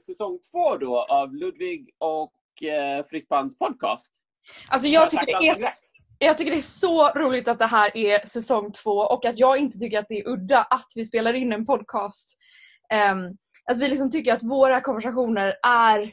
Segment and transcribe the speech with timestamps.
[0.00, 4.12] säsong två då av Ludvig och eh, Frippans podcast.
[4.68, 5.58] Alltså jag tycker, det är,
[6.18, 9.58] jag tycker det är så roligt att det här är säsong två och att jag
[9.58, 12.38] inte tycker att det är udda att vi spelar in en podcast.
[13.12, 16.12] Um, att vi liksom tycker att våra konversationer är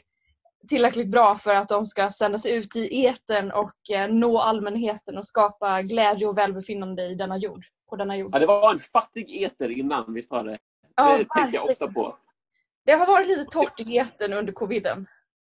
[0.68, 5.26] tillräckligt bra för att de ska sändas ut i etern och eh, nå allmänheten och
[5.26, 8.30] skapa glädje och välbefinnande i denna jord, på denna jord.
[8.32, 10.58] Ja, det var en fattig eter innan, visst var det?
[10.96, 12.16] Ja, det tänker jag ofta på.
[12.86, 15.06] Det har varit lite torrt i etern under coviden.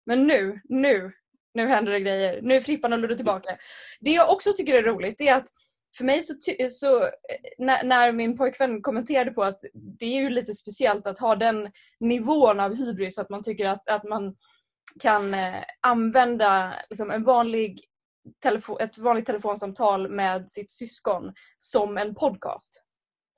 [0.06, 1.12] Men nu, nu,
[1.55, 2.42] nu händer det grejer.
[2.42, 3.59] Nu är Frippan och Ludde tillbaka.
[4.01, 5.48] Det jag också tycker är roligt är att
[5.97, 6.34] för mig så,
[6.70, 7.11] så
[7.59, 11.70] när, när, min pojkvän kommenterade på att det är ju lite speciellt att ha den
[12.00, 14.37] nivån av hybris att man tycker att, att man
[15.00, 17.84] kan eh, använda liksom, en vanlig
[18.43, 22.83] telefon, ett vanligt telefonsamtal med sitt syskon som en podcast.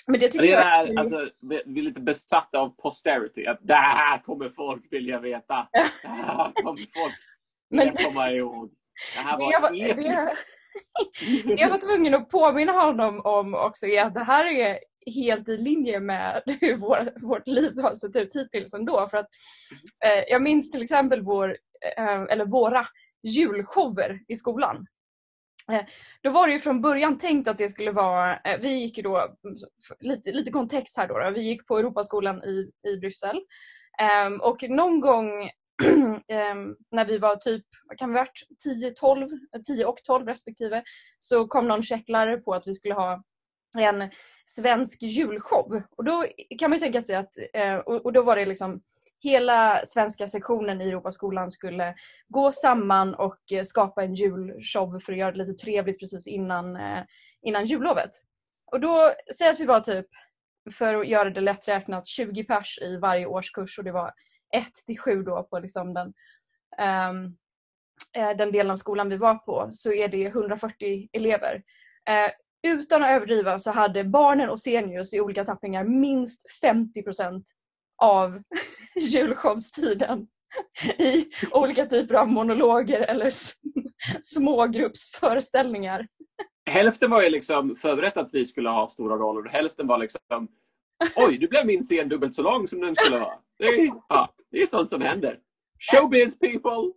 [0.06, 0.98] Men det tycker det är, jag...
[0.98, 3.46] Alltså, vi är lite besatta av posterity.
[3.46, 5.68] Att det här kommer folk vilja veta.
[5.72, 7.14] Det här kommer folk
[7.70, 8.04] vilja Men...
[8.04, 8.70] komma ihåg.
[9.16, 10.32] Det här var, var episkt.
[11.44, 14.78] Det jag var tvungen att påminna honom om också är att det här är
[15.14, 19.08] helt i linje med hur vår, vårt liv har sett ut hittills ändå.
[19.10, 19.28] För att,
[20.04, 21.56] eh, jag minns till exempel vår,
[21.96, 22.86] eh, eller våra
[23.22, 24.86] julshower i skolan.
[25.72, 25.84] Eh,
[26.22, 29.02] då var det ju från början tänkt att det skulle vara, eh, vi gick ju
[29.02, 29.56] då, mm,
[30.00, 33.40] lite, lite kontext här då, då, vi gick på Europaskolan i, i Bryssel.
[33.98, 35.50] Ehm, och någon gång
[36.28, 39.28] ehm, när vi var typ, vad kan vi varit, 10, 12,
[39.66, 40.82] 10 och 12 respektive,
[41.18, 43.22] så kom någon checklärare på att vi skulle ha
[43.78, 44.10] en
[44.46, 45.82] svensk julshow.
[45.96, 46.26] Och då
[46.58, 48.82] kan man ju tänka sig att, eh, och då var det liksom
[49.24, 51.94] hela svenska sektionen i Europaskolan skulle
[52.28, 56.76] gå samman och eh, skapa en julshow för att göra det lite trevligt precis innan,
[56.76, 57.02] eh,
[57.42, 58.10] innan jullovet.
[58.72, 60.06] Och då, säg att vi var typ,
[60.72, 64.12] för att göra det lätträknat, 20 pers i varje årskurs och det var
[64.54, 66.06] 1 till 7 då på liksom den,
[67.12, 67.36] um,
[68.36, 71.54] den delen av skolan vi var på så är det 140 elever.
[72.10, 72.30] Uh,
[72.72, 77.02] utan att överdriva så hade barnen och seniors i olika tappningar minst 50
[78.02, 78.42] av
[79.00, 80.26] julshowstiden
[80.98, 83.30] i olika typer av monologer eller
[84.20, 86.06] smågruppsföreställningar.
[86.70, 90.48] Hälften var ju liksom förberett att vi skulle ha stora roller och hälften var liksom
[91.16, 93.34] Oj, nu blev min scen dubbelt så lång som den skulle vara.
[93.58, 95.38] Det är, ja, det är sånt som händer.
[95.90, 96.70] Showbiz people!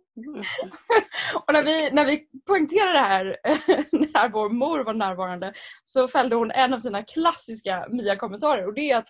[1.46, 3.36] och när vi, när vi poängterade det här
[4.12, 5.52] när vår mor var närvarande
[5.84, 9.08] så fällde hon en av sina klassiska Mia-kommentarer och det är att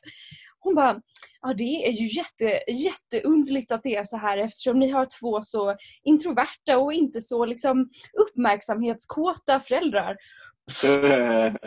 [0.61, 1.01] hon bara,
[1.41, 5.43] ja det är ju jätte, jätteunderligt att det är så här eftersom ni har två
[5.43, 10.17] så introverta och inte så liksom uppmärksamhetskåta föräldrar.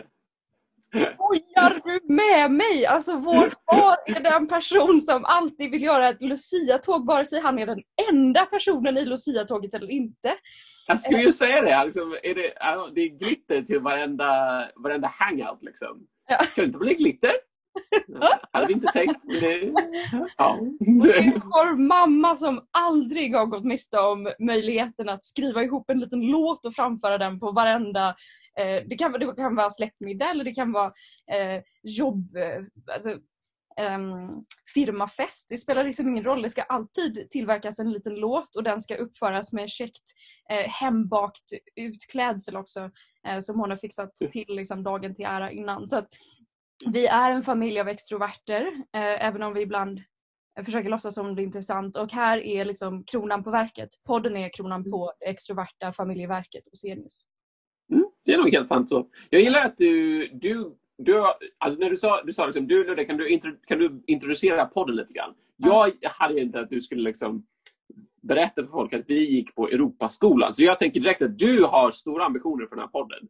[0.92, 2.86] Skojar du med mig?
[2.86, 7.58] Alltså vår far är den person som alltid vill göra ett Lucia-tåg vare sig han
[7.58, 7.82] är den
[8.12, 10.34] enda personen i Lucia-tåget eller inte.
[10.86, 12.52] Jag skulle ju säga det, liksom, är det,
[12.94, 14.28] det är glitter till varenda,
[14.76, 15.62] varenda hangout.
[15.62, 16.06] Liksom.
[16.28, 16.38] Ja.
[16.38, 17.32] Ska det inte bli glitter?
[18.72, 19.24] Hade inte tänkt.
[19.24, 19.72] Men det,
[20.36, 20.58] ja.
[21.44, 26.66] Vår mamma som aldrig har gått miste om möjligheten att skriva ihop en liten låt
[26.66, 28.08] och framföra den på varenda
[28.58, 30.92] eh, det, kan, det kan vara släktmiddag eller det kan vara
[31.32, 32.64] eh, jobb, eh,
[32.94, 33.18] alltså,
[33.80, 34.44] um,
[34.74, 35.48] firmafest.
[35.48, 36.42] Det spelar liksom ingen roll.
[36.42, 40.02] Det ska alltid tillverkas en liten låt och den ska uppföras med käckt
[40.50, 42.90] eh, hembakt utklädsel också
[43.26, 45.86] eh, som hon har fixat till liksom, dagen till ära innan.
[45.88, 46.08] Så att,
[46.86, 48.62] vi är en familj av extroverter,
[48.92, 50.00] eh, även om vi ibland
[50.64, 51.96] försöker låtsas som det är intressant.
[51.96, 53.88] Och här är liksom kronan på verket.
[54.06, 57.26] Podden är kronan på det extroverta familjeverket hos Enius.
[57.92, 59.08] Mm, det är nog helt sant så.
[59.30, 61.24] Jag gillar att du, du, du
[61.58, 64.96] alltså när du sa, du sa liksom, du Ludde, kan du, kan du introducera podden
[64.96, 65.34] lite grann?
[65.56, 67.46] Jag hade inte att du skulle liksom
[68.22, 70.52] berätta för folk att vi gick på Europaskolan.
[70.52, 73.28] Så jag tänker direkt att du har stora ambitioner för den här podden.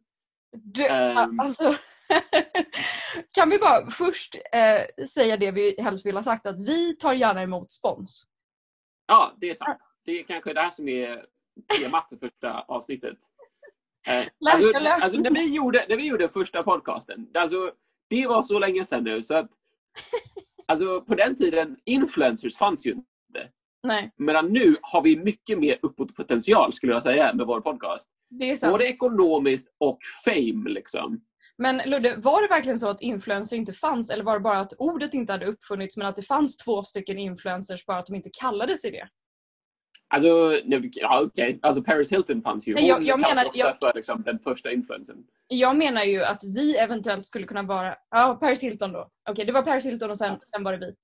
[0.51, 1.75] Du, um, alltså,
[3.31, 7.13] kan vi bara först eh, säga det vi helst vill ha sagt att vi tar
[7.13, 8.27] gärna emot spons.
[9.07, 9.77] Ja, det är sant.
[10.05, 11.25] Det är kanske det här som är
[11.79, 13.17] temat för första avsnittet.
[14.07, 17.71] Eh, alltså, alltså, när, vi gjorde, när vi gjorde första podcasten, alltså,
[18.09, 19.49] det var så länge sedan nu så att
[20.67, 23.49] alltså, på den tiden, influencers fanns ju inte.
[23.83, 24.11] Nej.
[24.17, 28.09] Medan nu har vi mycket mer uppåtpotential skulle jag säga med vår podcast.
[28.29, 28.73] Det är sant.
[28.73, 30.69] Både ekonomiskt och fame.
[30.69, 31.21] Liksom.
[31.63, 34.73] Men Ludde, var det verkligen så att influencer inte fanns eller var det bara att
[34.77, 38.29] ordet inte hade uppfunnits men att det fanns två stycken influencers bara att de inte
[38.39, 39.07] kallade sig det?
[40.07, 40.27] Alltså,
[40.93, 41.59] ja, okej.
[41.61, 42.71] Alltså Paris Hilton fanns ju.
[42.79, 45.17] Jag- Hon jag kallas menar- jag- för liksom, den första influensen.
[45.47, 47.95] Jag menar ju att vi eventuellt skulle kunna vara...
[48.09, 49.09] Ja, Paris Hilton då.
[49.29, 50.95] Okej, det var Paris Hilton och sen, sen var det vi.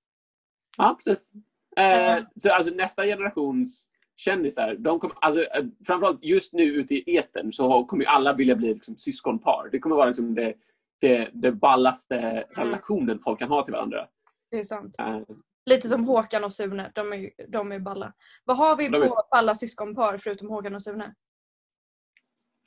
[0.77, 1.31] Ja, precis.
[1.77, 2.25] Eh, Mm.
[2.35, 3.88] så alltså nästa generations
[4.19, 8.55] kändisar, de kommer, alltså, eh, framförallt just nu ute i etern så kommer alla vilja
[8.55, 9.69] bli liksom, syskonpar.
[9.71, 10.53] Det kommer vara liksom, det,
[11.01, 14.07] det, det ballaste relationen folk kan ha till varandra.
[14.51, 14.95] Det är sant.
[14.99, 15.19] Eh,
[15.65, 16.91] Lite som Håkan och Sune.
[16.95, 18.13] De är, de är balla.
[18.43, 21.15] Vad har vi De är- på alla syskonpar förutom Håkan och Sune?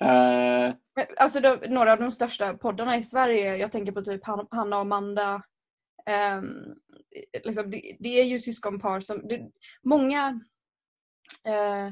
[0.05, 0.75] eh,
[1.17, 3.57] Alltså de, några av de största poddarna i Sverige.
[3.57, 5.43] Jag tänker på typ Han- Hanna och Amanda.
[6.07, 6.75] Ehm,
[7.45, 9.29] liksom, det, det är ju syskonpar som...
[9.29, 9.51] Det,
[9.83, 10.41] många...
[11.45, 11.91] eh,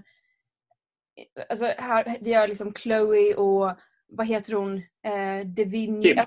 [1.48, 3.76] alltså här, vi har liksom Chloe och
[4.08, 4.76] vad heter hon?
[4.76, 6.02] Uh, Devin.
[6.02, 6.18] Kim.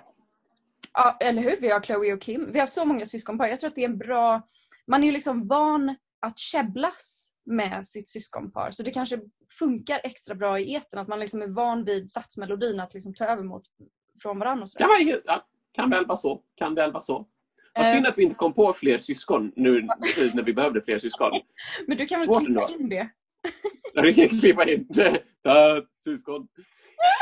[0.94, 1.58] Ja, eller hur?
[1.62, 2.52] Vi har Chloe och Kim.
[2.52, 3.48] Vi har så många syskonpar.
[3.48, 4.42] Jag tror att det är en bra...
[4.88, 8.72] Man är ju liksom van att käbblas med sitt syskonpar.
[8.72, 9.20] Så det kanske
[9.60, 13.26] funkar extra bra i etern att man liksom är van vid satsmelodin att liksom ta
[13.26, 13.64] över mot,
[14.22, 14.64] från varandra.
[14.64, 15.06] Och sådär.
[15.06, 16.44] helt- ja, kan väl vara så.
[16.56, 17.28] Kan väl vara så.
[17.76, 17.92] Vad Eh.
[17.92, 19.82] synd att vi inte kom på fler syskon nu
[20.34, 21.32] när vi behövde fler syskon.
[21.88, 23.10] Men du kan väl klippa in det?
[24.04, 25.22] Vi kan klippa in det.
[26.04, 26.48] syskon.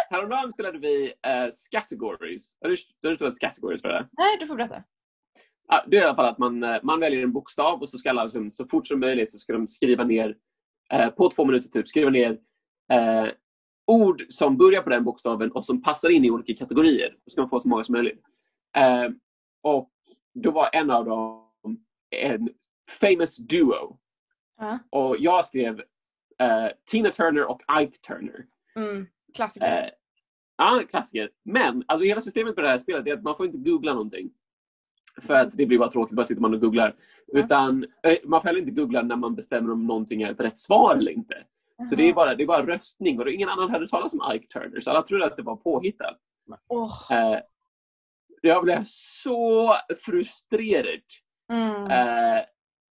[0.09, 2.53] Häromdagen spelade vi uh, Scattergories.
[2.61, 4.07] Har du, har du spelat Scattergories för det?
[4.11, 4.83] Nej, du får berätta.
[5.67, 7.97] Ja, det är i alla fall att man, eh, man väljer en bokstav och så
[7.97, 10.35] ska alla liksom, så fort som möjligt så ska de skriva ner,
[10.93, 12.31] eh, på två minuter typ, skriva ner
[12.91, 13.27] eh,
[13.87, 17.09] ord som börjar på den bokstaven och som passar in i olika kategorier.
[17.25, 18.21] Då ska man få så många som möjligt.
[18.77, 19.09] Eh,
[19.63, 19.90] och
[20.33, 21.47] då var en av dem
[22.15, 22.49] en
[22.89, 23.97] famous duo.
[24.57, 24.79] Ja.
[24.89, 25.79] Och jag skrev
[26.39, 28.45] eh, Tina Turner och Ike Turner.
[28.75, 29.83] Mm, klassiker.
[29.83, 29.89] Eh,
[30.57, 31.29] ja, klassiker.
[31.43, 34.31] Men alltså, hela systemet med det här spelet är att man får inte googla någonting.
[35.21, 36.95] För att det blir bara tråkigt, bara sitter man och googlar.
[37.27, 40.57] Utan eh, man får heller inte googla när man bestämmer om någonting är ett rätt
[40.57, 41.45] svar eller inte.
[41.89, 44.47] Så det är bara, det är bara röstning och ingen annan hade talat om Ike
[44.47, 46.17] Turner så alla trodde att det var påhittat.
[46.67, 47.39] Åh, Eh,
[48.41, 51.01] jag blev så frustrerad.
[51.51, 51.91] mm.
[51.91, 52.43] Eh,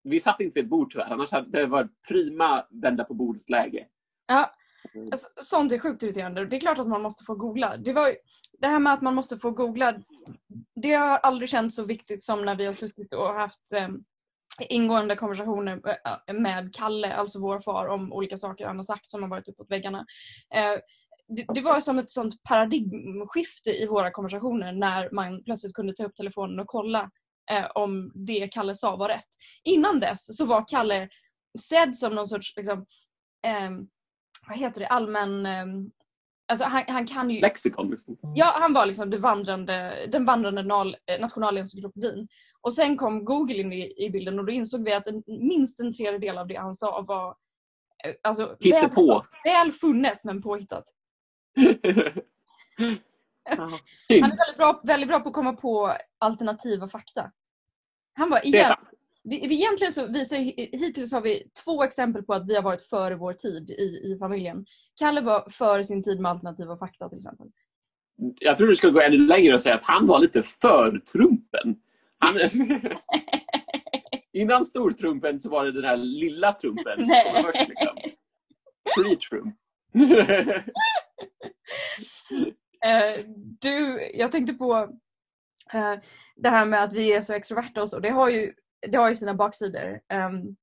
[0.04, 3.50] vi satt inte vid ett bord tyvärr, annars hade det varit prima vända på bordet
[3.50, 3.88] läge.
[4.28, 4.54] Ja,
[4.96, 5.10] Mm.
[5.12, 6.46] alltså, sånt är sjukt irriterande.
[6.46, 7.78] Det är klart att man måste få googla.
[7.78, 8.16] Det, var,
[8.60, 9.96] det här med att man måste få googla,
[10.76, 13.88] det har aldrig känts så viktigt som när vi har suttit och haft eh,
[14.70, 15.82] ingående konversationer
[16.28, 19.48] eh, med Kalle, alltså vår far, om olika saker han har sagt som har varit
[19.48, 20.06] uppåt väggarna.
[20.56, 20.80] Eh,
[21.28, 26.04] det, det var som ett sånt paradigmskifte i våra konversationer när man plötsligt kunde ta
[26.04, 27.10] upp telefonen och kolla
[27.52, 29.28] eh, om det Kalle sa var rätt.
[29.64, 31.10] Innan dess så var Kalle
[31.60, 32.86] sedd som någon sorts liksom,
[33.48, 33.88] ehm,
[34.48, 35.46] vad heter det, allmän...
[35.46, 35.92] ehm,
[36.48, 37.42] alltså han, han kan ju...
[37.42, 38.18] Lexikon liksom.
[38.36, 42.28] Ja, han var liksom det vandrande, den vandrande nal, eh, nationalencyklopedin.
[42.62, 45.80] Och sen kom Google in i, i bilden och då insåg vi att en, minst
[45.80, 47.36] en tredjedel av det han sa var
[48.06, 48.90] eh, alltså, väl,
[49.44, 50.84] väl funnet men påhittat.
[53.50, 53.70] Ja,
[54.10, 57.32] Han är väldigt bra, väldigt bra på att komma på alternativa fakta.
[58.14, 58.76] Han är igen,
[59.24, 60.38] vi, vi egentligen så visar
[60.78, 64.18] hittills har vi två exempel på att vi har varit före vår tid i, i
[64.20, 64.66] familjen.
[65.00, 67.48] Kalle var före sin tid med alternativa fakta till exempel.
[68.40, 71.76] Jag tror du skulle gå ännu längre och säga att han var lite för Trumpen.
[72.18, 72.36] Han,
[74.34, 77.08] innan stortrumpen så var det den där lilla trumpen.
[77.08, 77.68] Nej.
[77.70, 77.98] liksom.
[78.98, 79.56] Pre-Trump.
[82.86, 83.26] Eh,
[83.62, 84.98] du, jag tänkte på
[85.74, 85.96] eh,
[86.36, 88.00] det här med att vi är så extroverta och så.
[88.00, 88.54] Det har ju,
[88.88, 90.02] det har ju sina baksidor.
[90.10, 90.56] Ehm,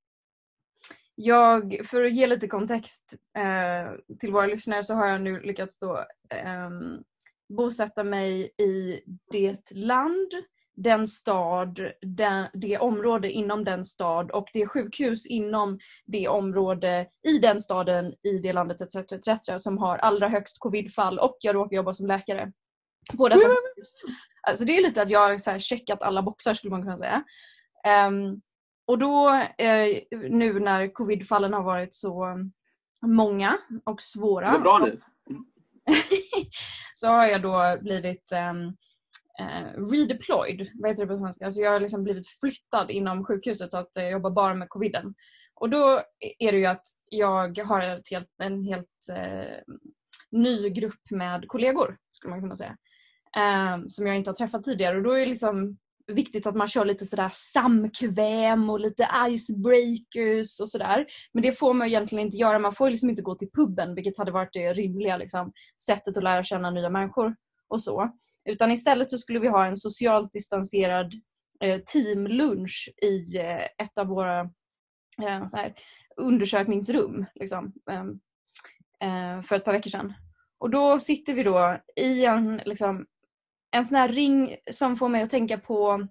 [1.14, 5.78] jag, för att ge lite kontext eh, till våra lyssnare så har jag nu lyckats
[5.78, 7.04] då ehm,
[7.48, 10.30] bosätta mig i det land,
[10.76, 17.38] den stad, den, det område inom den stad och det sjukhus inom det område i
[17.38, 18.96] den staden, i det landet etc.
[19.12, 19.62] etc.
[19.62, 22.52] som har allra högst covidfall och jag råkar jobba som läkare
[23.16, 23.92] på detta sjukhus.
[24.42, 27.24] Alltså det är lite att jag har så checkat alla boxar skulle man kunna säga.
[27.84, 28.40] Ehm,
[28.86, 29.28] och då
[29.58, 32.38] eh, nu när covidfallen har varit så
[33.06, 35.00] många och svåra Det är bra nu.
[36.94, 38.76] så har jag då blivit um,
[39.40, 41.44] Eh, redeployed, vad heter det på svenska?
[41.44, 45.14] Alltså jag har liksom blivit flyttad inom sjukhuset så att jag jobbar bara med coviden.
[45.54, 46.02] Och då
[46.38, 49.74] är det ju att jag har ett helt, en helt eh,
[50.30, 52.76] ny grupp med kollegor, skulle man kunna säga.
[53.36, 56.68] Eh, som jag inte har träffat tidigare och då är det liksom viktigt att man
[56.68, 61.06] kör lite sådär samkväm och lite icebreakers och sådär.
[61.32, 62.58] Men det får man egentligen inte göra.
[62.58, 65.52] Man får liksom inte gå till puben vilket hade varit det rimliga liksom,
[65.86, 67.36] sättet att lära känna nya människor
[67.68, 68.10] och så.
[68.44, 71.14] Utan istället så skulle vi ha en socialt distanserad
[71.60, 74.40] eh, teamlunch i eh, ett av våra
[75.22, 75.74] eh, så här,
[76.16, 80.12] undersökningsrum liksom, ehm, för ett par veckor sedan.
[80.58, 83.06] Och då sitter vi då i en, liksom,
[83.70, 86.06] en sån här ring som får mig att tänka på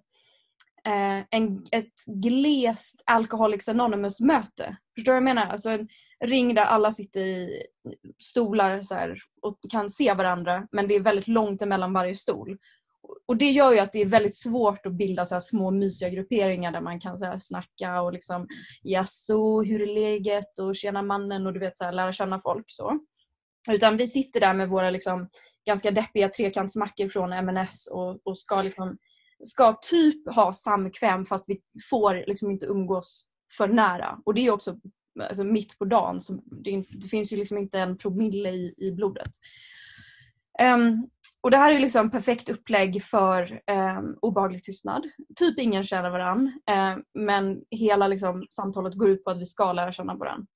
[1.30, 4.76] en, ett glest Alcoholics Anonymous-möte.
[4.94, 5.46] Förstår du vad jag menar?
[5.46, 5.88] Alltså en
[6.24, 7.62] ring där alla sitter i
[8.18, 12.58] stolar så här, och kan se varandra men det är väldigt långt emellan varje stol.
[13.28, 16.72] Och Det gör ju att det är väldigt svårt att bilda så små mysiga grupperingar
[16.72, 18.48] där man kan så här, snacka och liksom
[18.82, 22.64] jaså, hur är läget och tjena mannen och du vet så här, lära känna folk.
[22.68, 22.98] så.
[23.70, 25.28] Utan vi sitter där med våra liksom,
[25.66, 28.98] ganska deppiga trekantsmackor från MNS och, och ska liksom
[29.42, 34.18] ska typ ha samkväm fast vi får liksom inte umgås för nära.
[34.24, 34.76] Och det är också
[35.20, 36.20] alltså, mitt på dagen.
[36.20, 36.32] Så
[36.64, 39.30] det, det, finns ju liksom inte en promille i, i blodet.
[40.62, 41.08] Um,
[41.40, 43.60] och Det här är liksom perfekt upplägg för
[43.98, 45.06] um, obehaglig tystnad.
[45.36, 46.60] Typ ingen känner varann.
[46.70, 50.46] Um, men hela liksom, samtalet går ut på att vi ska lära känna varann.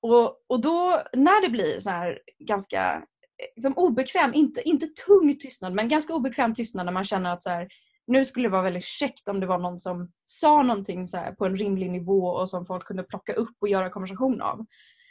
[0.00, 5.38] Och, och då när det blir så här ganska eh, liksom obekväm, inte, inte tung
[5.38, 7.68] tystnad men ganska obekväm tystnad när man känner att så här,
[8.06, 11.32] nu skulle det vara väldigt käckt om det var någon som sa någonting så här,
[11.32, 14.66] på en rimlig nivå och som folk kunde plocka upp och göra konversation av.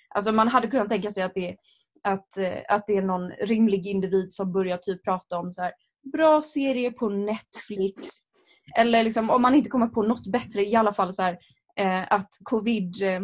[0.09, 1.55] Alltså man hade kunnat tänka sig att det,
[2.03, 5.73] att, eh, att det är någon rimlig individ som börjar typ prata om så här,
[6.11, 8.07] bra serier på Netflix.
[8.77, 11.37] Eller liksom, om man inte kommer på något bättre, i alla fall så här,
[11.75, 13.21] eh, att covid eh,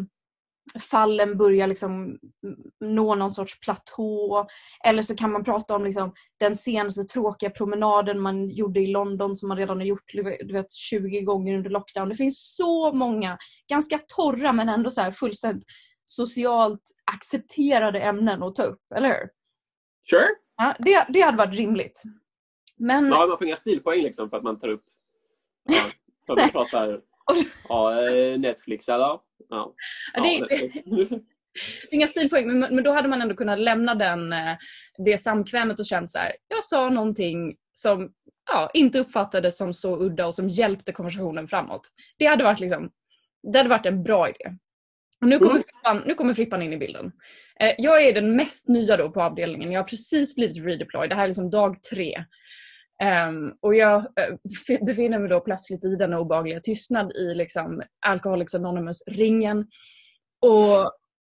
[0.79, 2.19] fallen börjar liksom
[2.79, 4.47] nå någon sorts platå.
[4.83, 9.35] Eller så kan man prata om liksom den senaste tråkiga promenaden man gjorde i London
[9.35, 12.09] som man redan har gjort du vet, 20 gånger under lockdown.
[12.09, 13.37] Det finns så många
[13.69, 15.65] ganska torra men ändå så här fullständigt
[16.05, 19.29] socialt accepterade ämnen att ta upp, eller hur?
[20.09, 20.27] Sure.
[20.57, 22.01] Ja, det, det hade varit rimligt.
[22.77, 23.07] Men...
[23.07, 24.85] Ja, man får inga stilpoäng liksom för att man tar upp
[25.63, 25.81] ja,
[26.25, 27.01] för att man pratar
[27.69, 29.19] ja, eh, Netflix eller?
[29.49, 29.73] Ja.
[30.13, 30.71] ja det, är,
[31.91, 34.57] inga stilpoäng, men, men då hade man ändå kunnat lämna den, eh,
[34.97, 38.11] det samkvämet och känt så här, jag sa någonting som
[38.51, 41.81] ja, inte uppfattades som så udda och som hjälpte konversationen framåt.
[42.17, 42.91] Det hade varit, liksom,
[43.51, 44.55] det hade varit en bra idé.
[45.21, 45.63] Och nu, kommer mm.
[45.63, 47.11] Frippan, nu kommer Frippan in i bilden.
[47.59, 49.71] Eh, jag är den mest nya då på avdelningen.
[49.71, 51.09] Jag har precis blivit redeployed.
[51.09, 52.25] Det här är liksom dag tre.
[53.03, 58.55] Um, och jag uh, befinner mig då plötsligt i den obehagliga tystnad i liksom Alcoholics
[58.55, 59.67] Anonymous-ringen.
[60.41, 60.85] Och,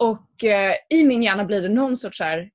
[0.09, 2.51] och uh, i min hjärna blir det någon sorts här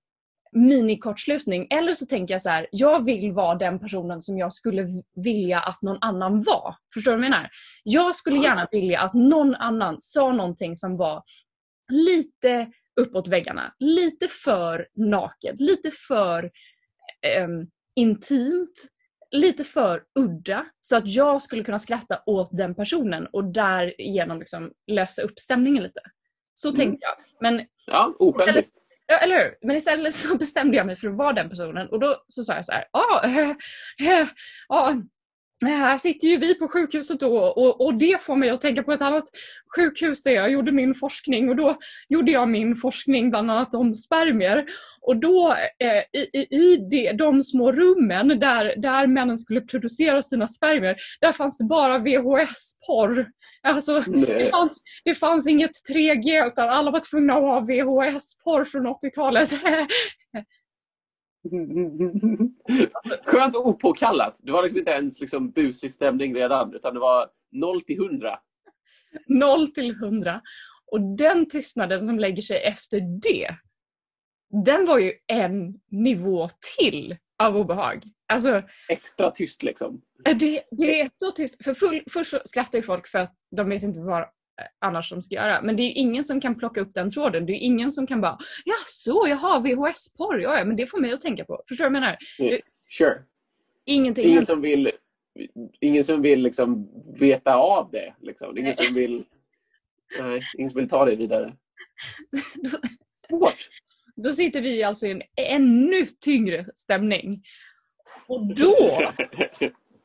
[0.52, 1.68] minikortslutning.
[1.70, 5.60] Eller så tänker jag så här, jag vill vara den personen som jag skulle vilja
[5.60, 6.76] att någon annan var.
[6.94, 7.50] Förstår du vad jag menar?
[7.84, 11.24] Jag skulle gärna vilja att någon annan sa någonting som var
[11.92, 13.74] lite uppåt väggarna.
[13.80, 16.52] Lite för naket, lite för
[17.44, 18.90] um, intimt
[19.36, 24.72] lite för udda så att jag skulle kunna skratta åt den personen och därigenom liksom
[24.88, 26.02] lösa upp stämningen lite.
[26.54, 26.76] Så mm.
[26.76, 27.16] tänkte jag.
[27.42, 28.76] Men ja, osjälviskt.
[29.08, 29.68] Ja, eller hur?
[29.68, 32.56] Men istället så bestämde jag mig för att vara den personen och då så sa
[32.56, 34.28] jag så här, ah, äh, äh,
[35.72, 38.92] här sitter ju vi på sjukhuset då och, och det får mig att tänka på
[38.92, 39.24] ett annat
[39.76, 41.78] sjukhus där jag gjorde min forskning och då
[42.10, 44.66] gjorde jag min forskning bland annat om spermier.
[45.02, 50.48] Och då eh, i, i de, de små rummen där, där männen skulle producera sina
[50.48, 53.28] spermier, där fanns det bara VHS-porr.
[53.64, 58.88] Alltså, det fanns, det fanns inget 3G utan alla var tvungna att ha VHS-porr från
[58.88, 59.50] 80-talet.
[63.26, 64.40] Skönt opåkallat.
[64.44, 68.40] Det var liksom inte ens liksom busig stämning redan utan det var 0 till 100.
[69.28, 70.42] 0 till 100.
[70.92, 73.56] Och den tystnaden som lägger sig efter det,
[74.66, 76.48] den var ju en nivå
[76.78, 78.04] till av obehag.
[78.28, 80.02] Alltså, Extra tyst liksom.
[80.24, 81.64] Det, det är så tyst.
[81.64, 84.26] För full, först skrattar ju folk för att de vet inte vad
[84.80, 85.62] annars de ska göra.
[85.62, 87.46] Men det är ingen som kan plocka upp den tråden.
[87.46, 91.00] Det är ingen som kan bara ja så jaha VHS-porr, ja, ja men det får
[91.00, 91.64] mig att tänka på.
[91.68, 92.18] Förstår du vad jag menar?
[92.40, 92.62] Mm.
[92.98, 93.22] Sure.
[93.86, 94.30] Ingenting.
[94.30, 94.92] Ingen som vill,
[95.80, 98.16] ingen som vill liksom veta av det.
[98.22, 98.58] Liksom.
[98.58, 99.26] Ingen som vill
[100.20, 101.56] nej, ingen som vill ta det vidare.
[103.30, 103.70] Svårt.
[104.16, 107.44] Då sitter vi alltså i en ännu tyngre stämning.
[108.28, 108.74] Och då,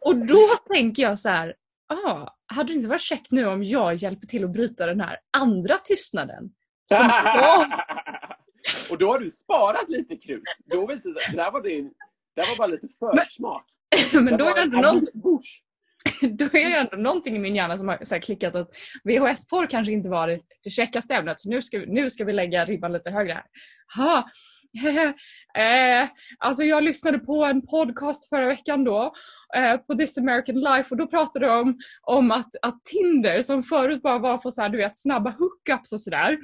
[0.01, 1.55] och då tänker jag så här,
[1.91, 5.19] ah, hade det inte varit käckt nu om jag hjälper till att bryta den här
[5.31, 6.51] andra tystnaden?
[8.91, 10.43] och då har du sparat lite krut.
[10.65, 11.83] Då visade det, där var det,
[12.37, 13.65] där var bara lite försmak.
[14.13, 15.07] Men, men då är det ändå någon,
[16.37, 18.71] då är det ändå någonting i min hjärna som har så klickat att
[19.05, 22.65] VHS-porr kanske inte var det, det käckaste ämnet så nu ska, nu ska vi lägga
[22.65, 23.45] ribban lite högre här.
[23.97, 24.19] Ha,
[25.63, 29.13] eh, alltså jag lyssnade på en podcast förra veckan då
[29.57, 33.63] eh, på This American Life och då pratade de om, om att, att Tinder som
[33.63, 36.39] förut bara var på så här, du vet, snabba hookups och sådär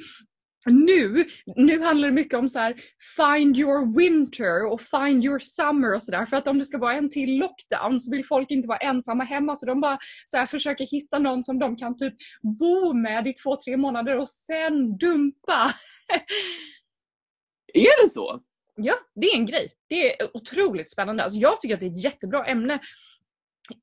[0.71, 1.25] nu,
[1.57, 2.75] nu handlar det mycket om så här,
[3.17, 6.27] find your winter och find your summer och sådär.
[6.27, 9.25] För att om det ska vara en till lockdown så vill folk inte vara ensamma
[9.25, 13.27] hemma så de bara så här, försöker hitta någon som de kan typ bo med
[13.27, 15.75] i två, tre månader och sen dumpa.
[17.75, 18.41] Är det så?
[18.77, 19.73] Ja, det är en grej.
[19.89, 21.23] Det är otroligt spännande.
[21.23, 22.81] Alltså jag tycker att det är ett jättebra ämne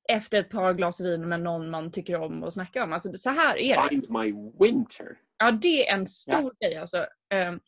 [0.09, 2.93] efter ett par glas vin med någon man tycker om att snacka om.
[2.93, 3.89] Alltså så här är det.
[3.89, 5.17] Find my winter.
[5.37, 6.67] Ja, det är en stor ja.
[6.67, 7.05] grej alltså.
[7.47, 7.59] Um,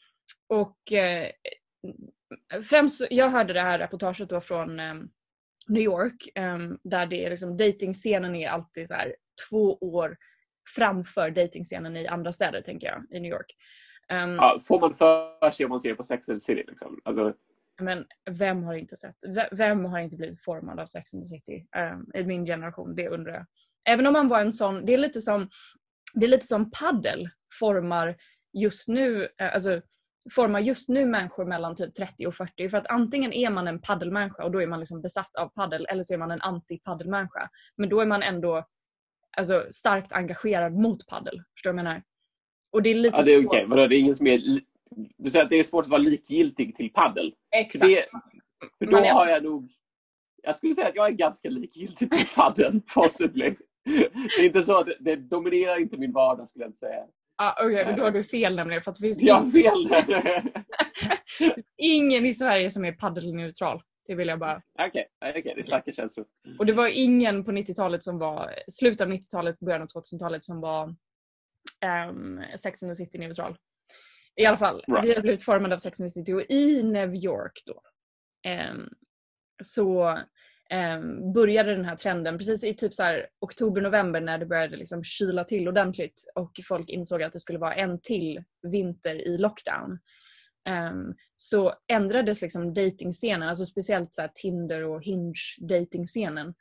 [0.47, 5.09] och uh, främst, jag hörde det här reportaget då från um,
[5.67, 9.15] New York um, där det är liksom datingscenen är alltid så här
[9.49, 10.17] två år
[10.75, 13.55] framför datingscenen i andra städer tänker jag, i New York.
[14.13, 16.63] Um, ja, får man för sig om man ser på Sex and the City?
[16.67, 17.01] Liksom?
[17.05, 17.33] Alltså...
[17.81, 19.15] Men vem har inte sett,
[19.51, 22.95] vem har inte blivit formad av Sex and the City um, i min generation?
[22.95, 23.45] Det undrar jag.
[23.89, 25.49] Även om man var en sån, det är lite som,
[26.13, 28.15] det är lite som paddel formar
[28.53, 29.81] just nu, eh, alltså
[30.33, 33.81] formar just nu människor mellan typ 30 och 40 för att antingen är man en
[33.81, 37.49] paddelmänniska och då är man liksom besatt av paddel eller så är man en anti-paddelmänniska.
[37.77, 38.65] Men då är man ändå
[39.37, 41.41] alltså, starkt engagerad mot paddel.
[41.53, 42.03] Förstår du vad jag menar?
[42.75, 43.65] Och det är lite ja, det är okej.
[43.65, 43.87] Okay.
[43.87, 44.61] Det är ingen som är...
[45.17, 47.33] Du säger att det är svårt att vara likgiltig till paddel.
[47.55, 47.85] Exakt.
[47.85, 48.05] Det,
[48.79, 49.71] för då har jag nog...
[50.43, 53.55] Jag skulle säga att jag är ganska likgiltig till paddel, possibly.
[53.83, 57.03] Det är inte så att det dominerar inte min vardag skulle jag inte säga.
[57.35, 58.81] Ah, Okej, okay, då har du fel nämligen.
[58.81, 60.53] För att det finns jag har fel.
[61.77, 63.81] ingen i Sverige som är paddelneutral.
[64.07, 64.61] Det vill jag bara...
[64.79, 66.25] Okej, okay, okay, det är starka känslor.
[66.59, 70.61] Och det var ingen på 90-talet som var, slutet av 90-talet, början av 2000-talet som
[70.61, 70.95] var
[71.85, 73.55] um, Sex and the City neutral.
[74.35, 75.17] I alla fall, right.
[75.17, 77.81] vi blivit formade av Sex and the City och i New York då
[78.49, 78.89] um,
[79.63, 80.19] så
[80.73, 85.43] um, började den här trenden precis i typ så oktober-november när det började liksom kyla
[85.43, 89.99] till ordentligt och folk insåg att det skulle vara en till vinter i lockdown.
[90.69, 96.53] Um, så ändrades liksom datingscenen, alltså speciellt så Tinder och Hinge datingscenen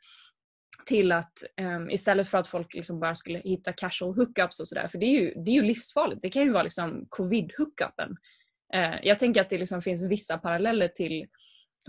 [0.85, 4.87] till att um, istället för att folk liksom bara skulle hitta casual hookups och sådär,
[4.87, 6.21] för det är, ju, det är ju livsfarligt.
[6.21, 8.09] Det kan ju vara liksom covid-hookupen.
[8.75, 11.27] Uh, jag tänker att det liksom finns vissa paralleller till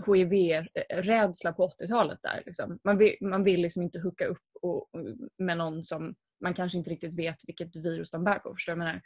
[0.05, 2.43] HIV-rädsla på 80-talet där.
[2.45, 2.79] Liksom.
[2.83, 4.89] Man vill, man vill liksom inte hooka upp och,
[5.37, 8.53] med någon som man kanske inte riktigt vet vilket virus de bär på.
[8.55, 9.01] Förstår du vad jag menar?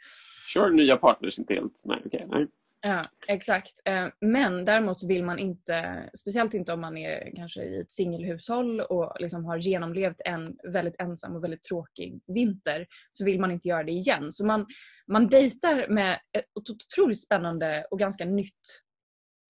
[0.54, 1.80] Kör nya partners inte helt.
[1.84, 2.46] Nej, okay, nej.
[2.84, 3.80] Ja, exakt.
[3.84, 7.92] Eh, men däremot så vill man inte, speciellt inte om man är kanske i ett
[7.92, 13.50] singelhushåll och liksom har genomlevt en väldigt ensam och väldigt tråkig vinter, så vill man
[13.50, 14.32] inte göra det igen.
[14.32, 14.66] Så man,
[15.06, 18.82] man dejtar med ett otroligt spännande och ganska nytt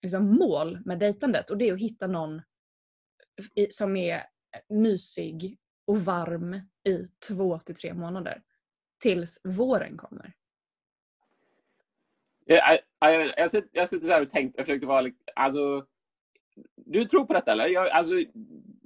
[0.02, 2.42] liksom, mål med dejtandet och det är att hitta någon
[3.70, 4.22] som är
[4.68, 6.54] mysig och varm
[6.88, 8.42] i två till tre månader.
[9.02, 10.34] Tills våren kommer.
[12.44, 15.86] Jag, jag, jag, jag suttit där och tänkt, jag försökte vara alltså,
[16.76, 17.66] Du tror på detta eller?
[17.66, 18.14] Jag, alltså,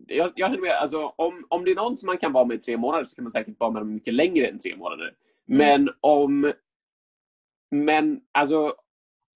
[0.07, 2.61] jag, jag med, alltså, om, om det är någon som man kan vara med i
[2.61, 5.15] tre månader så kan man säkert vara med dem mycket längre än tre månader.
[5.49, 5.59] Mm.
[5.59, 6.53] Men om...
[7.71, 8.75] Men alltså,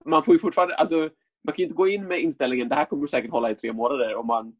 [0.04, 0.96] man får ju fortfarande, alltså,
[1.44, 3.72] man kan ju inte gå in med inställningen det här kommer säkert hålla i tre
[3.72, 4.56] månader om man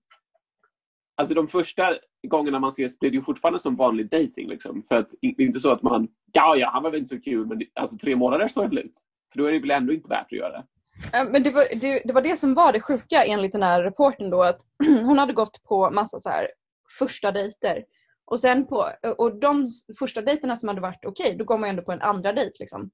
[1.21, 1.97] Alltså de första
[2.29, 4.83] gångerna man ses blir det ju fortfarande som vanlig dating liksom.
[4.89, 7.21] För att det är inte så att man, ja ja, han var väl inte så
[7.21, 8.93] kul, men alltså tre månader står det ut.
[9.33, 10.65] För då är det väl ändå inte värt att göra det.
[11.13, 14.31] Men det var det, det var det som var det sjuka enligt den här reporten
[14.31, 16.51] då att hon hade gått på massa så här
[16.99, 17.85] första dejter.
[18.25, 21.71] Och sen på, och de första dejterna som hade varit okej, okay, då går man
[21.71, 22.91] ändå på en andra dejt liksom.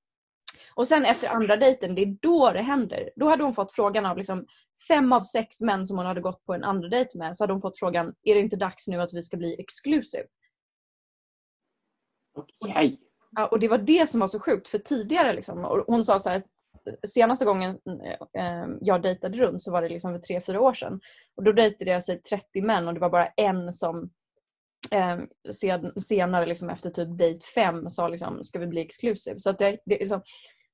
[0.75, 3.11] Och sen efter andra dejten, det är då det händer.
[3.17, 4.47] Då hade hon fått frågan av liksom
[4.89, 7.53] fem av sex män som hon hade gått på en andra dejt med, så hade
[7.53, 10.27] hon fått frågan, är det inte dags nu att vi ska bli exclusive?
[12.35, 12.71] Okej.
[12.71, 12.97] Okay.
[13.45, 16.31] Och det var det som var så sjukt för tidigare liksom, och hon sa så
[16.31, 16.43] här,
[17.07, 17.79] senaste gången
[18.39, 21.01] eh, jag dejtade runt så var det liksom för tre, fyra år sedan.
[21.37, 24.11] Och då dejtade jag sig 30 män och det var bara en som
[24.91, 25.19] eh,
[26.01, 29.39] senare liksom efter typ dejt fem sa liksom, ska vi bli exclusive?
[29.39, 30.23] Så att det, det är liksom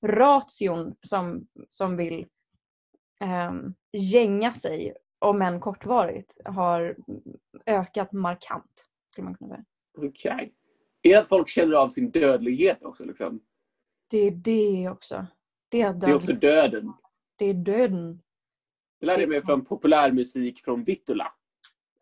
[0.07, 2.27] ration som, som vill
[3.25, 3.53] eh,
[3.92, 6.96] gänga sig, om än kortvarigt, har
[7.66, 8.87] ökat markant.
[9.12, 9.64] Skulle man kunna säga.
[9.98, 10.35] Okej.
[10.35, 10.51] Okay.
[11.03, 13.05] Är det att folk känner av sin dödlighet också?
[13.05, 13.41] Liksom?
[14.11, 15.27] Det är det också.
[15.69, 16.93] Det är, det är också döden.
[17.37, 18.23] Det är döden.
[19.01, 21.33] Det lärde jag mig från populärmusik från Vittula.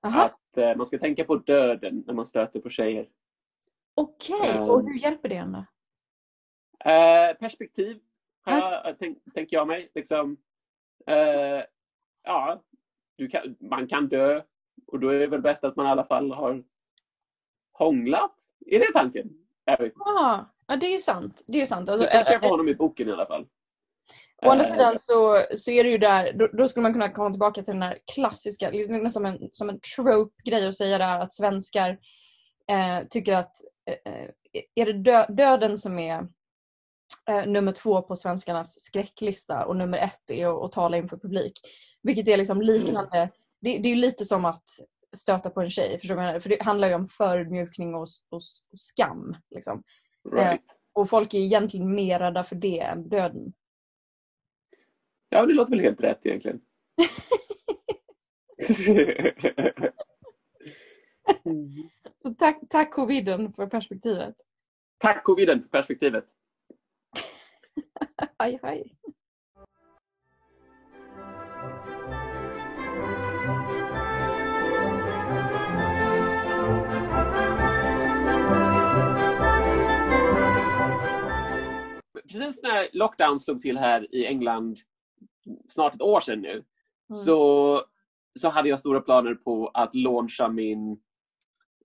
[0.02, 0.22] Aha.
[0.24, 3.08] Att eh, man ska tänka på döden när man stöter på tjejer.
[3.94, 4.58] Okej, okay.
[4.58, 5.64] um, och hur hjälper det en då?
[6.90, 8.00] Eh, perspektiv,
[8.44, 9.90] jag, tänk, tänker jag mig.
[9.94, 10.36] Liksom,
[11.06, 11.64] Eh,
[12.22, 12.62] ja,
[13.30, 14.42] kan, man kan dö
[14.86, 16.64] och då är det väl bäst att man i alla fall har
[17.84, 18.34] hånglat.
[18.66, 19.30] Är det tanken?
[19.64, 20.00] Jag inte.
[20.00, 21.44] Ah, ja, det är ju sant.
[21.46, 21.88] Det är ju sant.
[21.88, 23.46] Alltså, Det kanske eh, var honom i boken i alla fall.
[24.42, 27.12] Å andra Eh, sidan så, så är det ju där, då, då skulle man kunna
[27.12, 31.20] komma tillbaka till den här klassiska, nästan som en, som en trope-grej att säga där
[31.20, 31.98] att svenskar
[32.70, 33.52] eh, tycker att
[33.86, 34.30] eh, eh,
[34.74, 36.26] är det dö, döden som är
[37.28, 41.60] eh, nummer två på svenskarnas skräcklista och nummer ett är att, att tala inför publik.
[42.02, 44.64] Vilket är liksom liknande, det, det är ju lite som att
[45.16, 46.40] stöta på en tjej, förstår du?
[46.40, 48.40] För det handlar ju om förödmjukning och, och,
[48.72, 49.36] och skam.
[49.50, 49.82] Liksom.
[50.32, 50.62] right.
[50.92, 53.52] Och folk är egentligen mer rädda för det än döden.
[55.28, 56.60] Ja, det låter väl helt rätt egentligen.
[62.22, 64.34] Så tack, tack coviden för perspektivet.
[64.98, 66.24] Tack coviden för perspektivet.
[68.38, 68.96] Hej hej.
[82.30, 84.78] Precis när lockdown slog till här i England,
[85.68, 86.64] snart ett år sedan nu,
[87.24, 87.82] så,
[88.38, 91.00] så hade jag stora planer på att launcha min,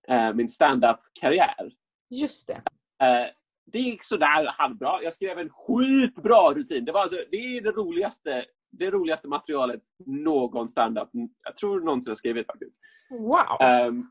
[0.08, 1.72] eh, min stand-up-karriär.
[2.10, 2.62] Just det.
[3.06, 3.30] Eh,
[3.72, 5.02] det gick sådär halvbra.
[5.02, 6.84] Jag skrev en skitbra rutin.
[6.84, 11.08] Det, var alltså, det är det roligaste, det roligaste materialet någon stand-up
[11.44, 12.76] jag tror någonsin har skrivit faktiskt.
[13.10, 13.60] Wow.
[13.60, 14.02] Ehm,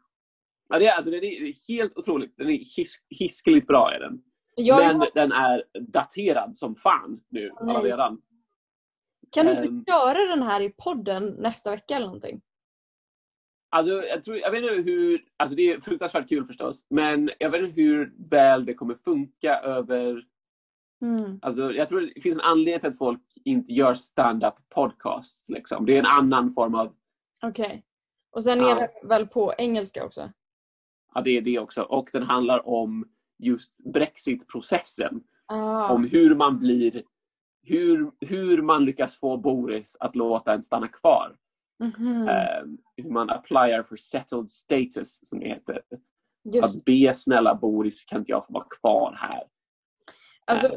[0.70, 2.38] ja, det, är, alltså, det är helt otroligt.
[2.38, 3.92] Den är his, hiskeligt bra.
[3.94, 4.22] Är den.
[4.56, 7.82] Jag, Men den är daterad som fan nu Nej.
[7.84, 8.22] redan.
[9.32, 9.84] kan du inte ehm.
[9.88, 12.42] göra den här i podden nästa vecka eller någonting?
[13.70, 17.50] Alltså, jag, tror, jag vet inte hur, alltså det är fruktansvärt kul förstås, men jag
[17.50, 20.26] vet inte hur väl det kommer funka över...
[21.02, 21.40] Mm.
[21.42, 25.50] Alltså, jag tror det finns en anledning till att folk inte gör stand-up podcast.
[25.50, 25.86] Liksom.
[25.86, 26.96] Det är en annan form av...
[27.44, 27.86] Okej.
[28.32, 28.76] Och sen är Ja.
[28.76, 30.32] det väl på engelska också?
[31.14, 31.82] Ja, det är det också.
[31.82, 35.24] Och den handlar om just Brexit-processen.
[35.46, 35.90] Ah.
[35.90, 37.04] Om hur man blir...
[37.68, 41.36] Hur, hur man lyckas få Boris att låta en stanna kvar.
[41.80, 42.28] Mhm.
[42.28, 45.82] Ehm, hur man applyar for settled status, som det heter.
[46.54, 46.78] Just.
[46.78, 49.44] Att be snälla Boris, kan inte jag få vara kvar här?
[50.46, 50.68] Alltså,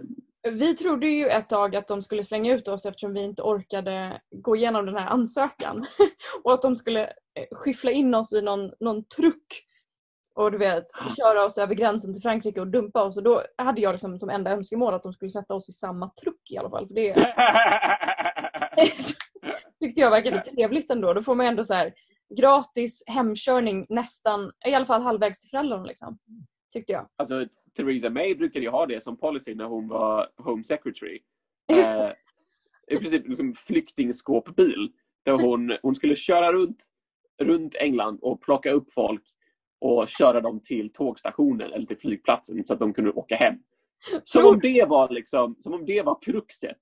[0.46, 3.42] Ehm, vi trodde ju ett tag att de skulle slänga ut oss eftersom vi inte
[3.42, 5.86] orkade gå igenom den här ansökan.
[6.44, 9.64] och att de skulle eh, skyffla in oss i någon, någon truck
[10.38, 10.84] och du vet,
[11.16, 13.16] köra oss över gränsen till Frankrike och dumpa oss.
[13.16, 16.10] Och då hade jag liksom som enda önskemål att de skulle sätta oss i samma
[16.10, 16.86] truck i alla fall.
[16.86, 17.14] För det
[19.80, 21.14] tyckte jag verkade trevligt ändå.
[21.14, 21.94] Då får man ändå så här
[22.36, 26.18] gratis hemkörning nästan, i alla fall halvvägs till föräldrarna liksom.
[26.72, 27.08] Tyckte jag.
[27.16, 27.46] alltså,
[27.76, 31.20] Theresa May brukade ju ha det som policy när hon var Home Secretary.
[31.72, 32.12] Eh,
[32.86, 34.92] I princip liksom flyktingskåpbil.
[35.24, 36.84] Där hon, hon skulle köra runt,
[37.42, 39.22] runt England och plocka upp folk
[39.80, 43.54] och köra dem till tågstationen eller till flygplatsen så att de kunde åka hem.
[44.22, 46.78] Som om det var, liksom, som om det var kruxet.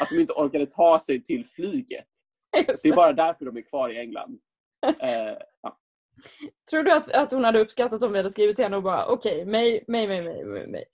[0.00, 2.08] Att de inte orkade ta sig till flyget.
[2.82, 4.38] Det är bara därför de är kvar i England.
[4.86, 5.78] Eh, ja.
[6.70, 9.06] Tror du att, att hon hade uppskattat om vi hade skrivit till henne och bara
[9.06, 10.84] okej, mig, mig, mig, mig, mig, mig.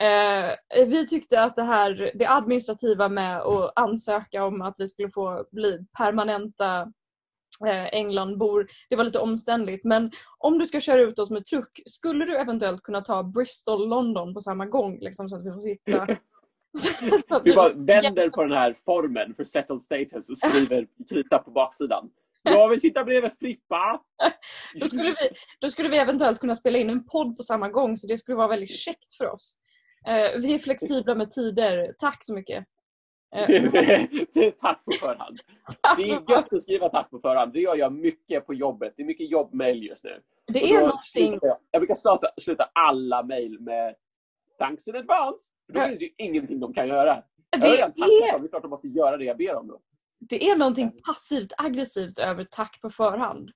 [0.00, 5.10] Eh, vi tyckte att det här, det administrativa med att ansöka om att vi skulle
[5.10, 6.92] få bli permanenta
[7.66, 9.84] eh, Englandbor, det var lite omständligt.
[9.84, 13.88] Men om du ska köra ut oss med truck, skulle du eventuellt kunna ta Bristol,
[13.88, 14.98] London på samma gång?
[15.00, 16.06] Liksom, så att vi får sitta...
[17.44, 22.10] vi- bara vänder på den här formen för settled status och skriver krita på baksidan.
[22.42, 24.00] Jag vill sitta bredvid Frippa!
[24.80, 25.28] Då skulle, vi,
[25.60, 28.36] då skulle vi eventuellt kunna spela in en podd på samma gång så det skulle
[28.36, 29.56] vara väldigt käckt för oss.
[30.06, 31.94] Eh, vi är flexibla med tider.
[31.98, 32.64] Tack så mycket.
[33.36, 33.46] Eh,
[34.32, 35.36] det är tack på förhand.
[35.96, 37.52] Det är gött att skriva tack på förhand.
[37.52, 38.94] Det gör jag mycket på jobbet.
[38.96, 40.20] Det är mycket jobbmail just nu.
[40.46, 41.38] det är någonting...
[41.42, 43.94] jag, jag brukar sluta, sluta alla mail med
[44.58, 45.52] Thanks in advance.
[45.66, 47.22] För då finns det ju ingenting de kan göra.
[47.50, 48.38] Jag har Det redan tackat är.
[48.38, 49.68] Det är klart de måste göra det jag ber om.
[49.68, 49.80] Då.
[50.18, 53.50] det är någonting passivt aggressivt över tack på förhand.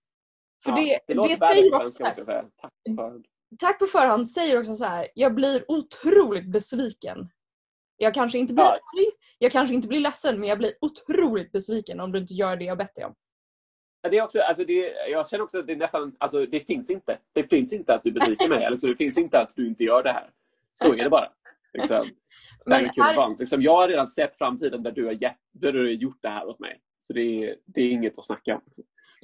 [0.64, 2.44] För Ja, det, det, låter värre säger också här, jag säga.
[2.56, 3.26] Tack på förhand.
[3.58, 5.08] Tack på förhand säger också så här.
[5.14, 7.28] Jag blir otroligt besviken.
[8.02, 12.00] Jag kanske inte blir arg, jag kanske inte blir ledsen men jag blir otroligt besviken
[12.00, 13.14] om du inte gör det jag bett dig om.
[14.10, 16.90] Det är också, alltså det, jag känner också att det är nästan, alltså det finns
[16.90, 17.18] inte.
[17.32, 18.64] Det finns inte att du besviker mig.
[18.64, 20.30] Alltså det finns inte att du inte gör det här.
[20.74, 21.28] Så är det bara.
[21.72, 22.10] Liksom.
[22.66, 25.86] Men här- liksom, jag har redan sett framtiden där du har, gett, där du har
[25.86, 26.80] gjort det här åt mig.
[26.98, 28.62] Så det är, det är inget att snacka om.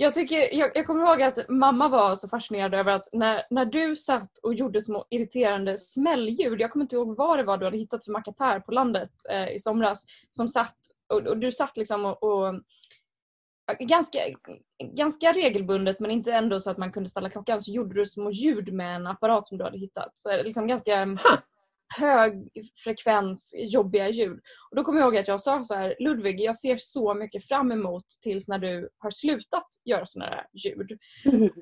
[0.00, 3.64] Jag, tycker, jag, jag kommer ihåg att mamma var så fascinerad över att när, när
[3.64, 7.64] du satt och gjorde små irriterande smällljud, jag kommer inte ihåg vad det var du
[7.64, 10.76] hade hittat för mackapär på landet eh, i somras, som satt
[11.12, 12.54] och, och du satt liksom och, och
[13.78, 14.18] ganska,
[14.94, 18.30] ganska regelbundet men inte ändå så att man kunde ställa klockan så gjorde du små
[18.30, 20.12] ljud med en apparat som du hade hittat.
[20.18, 21.38] Så liksom ganska Huh
[21.96, 22.48] hög
[22.85, 24.40] frekvens, jobbiga ljud.
[24.70, 27.44] Och då kommer jag ihåg att jag sa så här, Ludvig jag ser så mycket
[27.44, 30.98] fram emot tills när du har slutat göra sådana här ljud.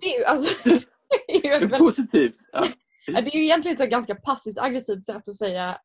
[0.00, 2.36] Det är ju, alltså, det är ju, Det är väldigt, positivt.
[2.52, 2.66] Ja.
[3.06, 5.78] det är ju egentligen ett ganska passivt aggressivt sätt att säga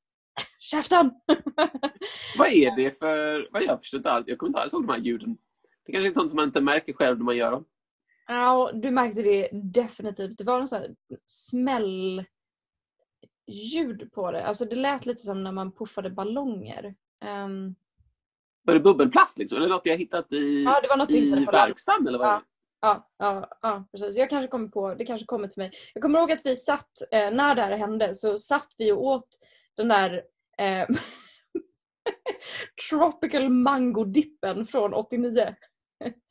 [0.59, 1.11] käften!
[2.37, 3.49] Vad är det för...
[3.51, 4.27] Vad jag förstår inte alls.
[4.27, 5.37] Jag kommer inte alls ihåg de här ljuden.
[5.85, 7.65] Det kanske är sånt som man inte märker själv när man gör dem.
[8.27, 10.37] Ja, du märkte det definitivt.
[10.37, 10.89] Det var en sån här
[11.25, 12.25] smäll
[13.47, 14.45] ljud på det.
[14.45, 16.95] Alltså det lät lite som när man puffade ballonger.
[17.23, 17.75] Ehm,
[18.63, 19.57] Var det bubbelplast liksom?
[19.57, 22.07] Eller något jag hittat i, ja, det var något du i på verkstaden?
[22.07, 22.41] Eller vad det?
[22.81, 24.15] Ja, ja, ja, precis.
[24.15, 25.71] Jag kanske kommer på, det kanske kommer till mig.
[25.93, 29.03] Jag kommer ihåg att vi satt, eh, när det här hände, så satt vi och
[29.05, 29.27] åt
[29.75, 30.23] den där
[30.57, 30.87] eh,
[32.89, 35.55] Tropical Mango Dippen från 89.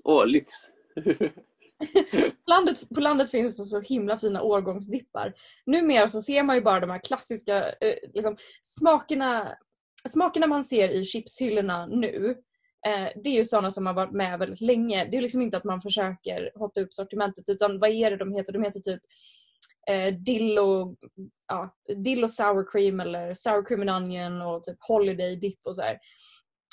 [0.05, 0.53] Åh, lyx.
[2.47, 5.35] landet, på landet finns det så himla fina årgångsdippar.
[5.67, 9.59] Numera så ser man ju bara de här klassiska eh, liksom, smakerna,
[10.09, 12.37] smakerna man ser i chipshyllorna nu.
[12.87, 15.05] Eh, det är ju sådana som har varit med väldigt länge.
[15.05, 18.33] Det är liksom inte att man försöker hotta upp sortimentet utan vad är det de
[18.33, 18.53] heter?
[18.53, 19.01] De heter typ
[19.91, 20.97] eh, dill, och,
[21.49, 25.77] ja, dill och sour cream eller sour cream and onion och typ holiday dip och
[25.77, 25.99] så här.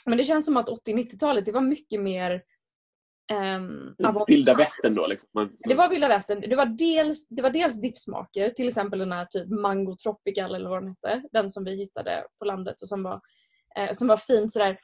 [0.06, 2.42] Men det känns som att 80-90-talet det var mycket mer
[3.32, 3.96] ehm,
[4.28, 5.30] Vilda västern då liksom.
[5.34, 6.42] Man, det var vilda västern.
[6.42, 10.70] Det var dels, det var dels dippsmaker, till exempel den här typ Mango Tropical eller
[10.70, 11.24] vad den hette.
[11.32, 13.22] Den som vi hittade på landet och som var,
[13.78, 14.80] eh, som var fin sådär.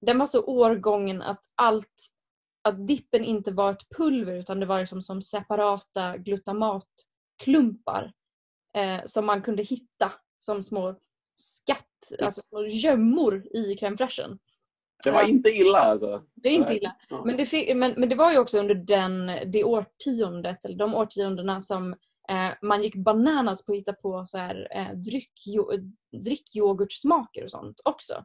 [0.00, 2.06] Den var så årgången att allt,
[2.62, 8.12] att dippen inte var ett pulver utan det var liksom som separata glutamatklumpar
[8.76, 10.96] eh, som man kunde hitta som små
[11.36, 14.38] skatt, alltså små gömmor i crème fraichen.
[15.04, 16.22] Det var inte illa alltså.
[16.34, 16.96] Det är inte illa.
[17.24, 20.94] Men det, fi- men, men det var ju också under den, det årtiondet, eller de
[20.94, 21.92] årtiondena som
[22.28, 25.70] eh, man gick bananas på att hitta på så här, eh, dryck, jo,
[26.24, 28.24] drickyoghurtsmaker och sånt också.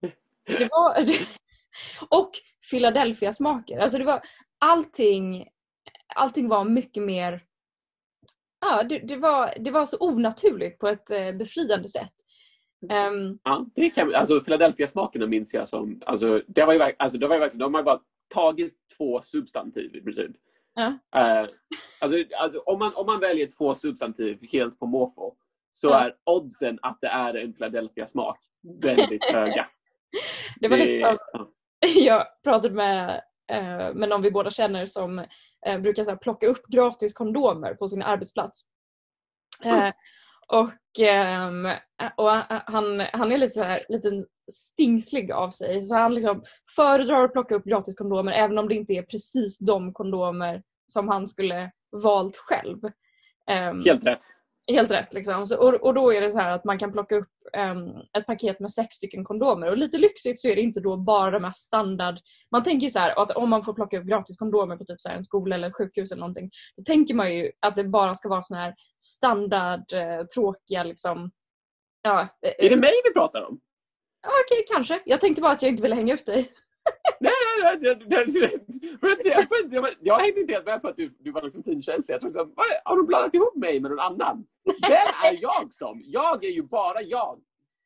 [0.46, 0.96] Det var,
[2.18, 2.30] och
[2.70, 3.78] Philadelphia-smaker.
[3.78, 4.22] Alltså det var
[4.58, 5.48] allting,
[6.14, 7.44] allting var mycket mer
[8.64, 12.12] Ja, det, det, var, det var så onaturligt på ett eh, befriande sätt.
[12.90, 16.02] Ehm, Ja, det kan, alltså Philadelphia-smakerna minns jag som...
[16.06, 17.58] Alltså, det var ju, alltså, det var ju verkligen...
[17.58, 18.00] De har bara
[18.34, 20.30] tagit två substantiv i princip.
[20.74, 20.98] Ja.
[21.16, 21.48] Eh,
[22.00, 25.34] alltså, alltså, om, man, om man väljer två substantiv helt på måfå
[25.72, 26.00] så Ja.
[26.00, 28.38] är oddsen att det är en Philadelphia-smak
[28.82, 29.68] väldigt höga.
[30.60, 31.88] det var lite som ja.
[31.96, 35.18] jag pratade med, eh, med någon vi båda känner som
[35.66, 38.62] eh, brukar så här, plocka upp gratis kondomer på sin arbetsplats.
[39.64, 39.92] Mm
[40.48, 41.68] och ehm,
[42.16, 46.44] och han, han är lite, så här, lite stingslig av sig så han liksom
[46.76, 51.08] föredrar att plocka upp gratis kondomer även om det inte är precis de kondomer som
[51.08, 52.78] han skulle valt själv.
[53.46, 54.22] Ehm, Helt rätt.
[54.66, 55.14] Helt rätt.
[55.14, 55.46] Liksom.
[55.46, 58.26] Så, och, och då är det så här att man kan plocka upp em, ett
[58.26, 59.66] paket med sex stycken kondomer.
[59.66, 62.18] Och lite lyxigt så är det inte då bara de här standard...
[62.50, 65.00] Man tänker ju så här att om man får plocka upp gratis kondomer på typ
[65.00, 66.50] så här en skola eller sjukhus eller någonting.
[66.76, 71.30] Då tänker man ju att det bara ska vara såna här standard, eh, tråkiga liksom...
[72.02, 73.60] Ja, eh, Är det mig vi pratar om?
[74.22, 75.02] ja, okej kanske.
[75.04, 76.52] Jag tänkte bara att jag inte ville hänga ut dig
[80.00, 82.14] jag- hängde inte helt med på att du, du var liksom finkänslig.
[82.14, 84.44] Jag trodde liksom, har du blandat ihop mig med någon annan?
[84.82, 86.02] Vem är jag som?
[86.04, 87.40] Jag är ju bara jag.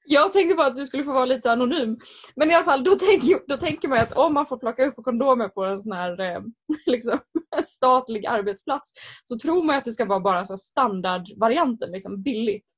[0.09, 1.99] Jag tänkte bara att du skulle få vara lite anonym.
[2.37, 4.97] Men i alla fall, då tänker, då tänker man att om man får plocka upp
[4.97, 6.41] kondomer på en sån här eh,
[6.87, 7.19] liksom,
[7.65, 8.93] statlig arbetsplats
[9.25, 12.73] så tror man att det ska vara bara så här standardvarianten, liksom billigt.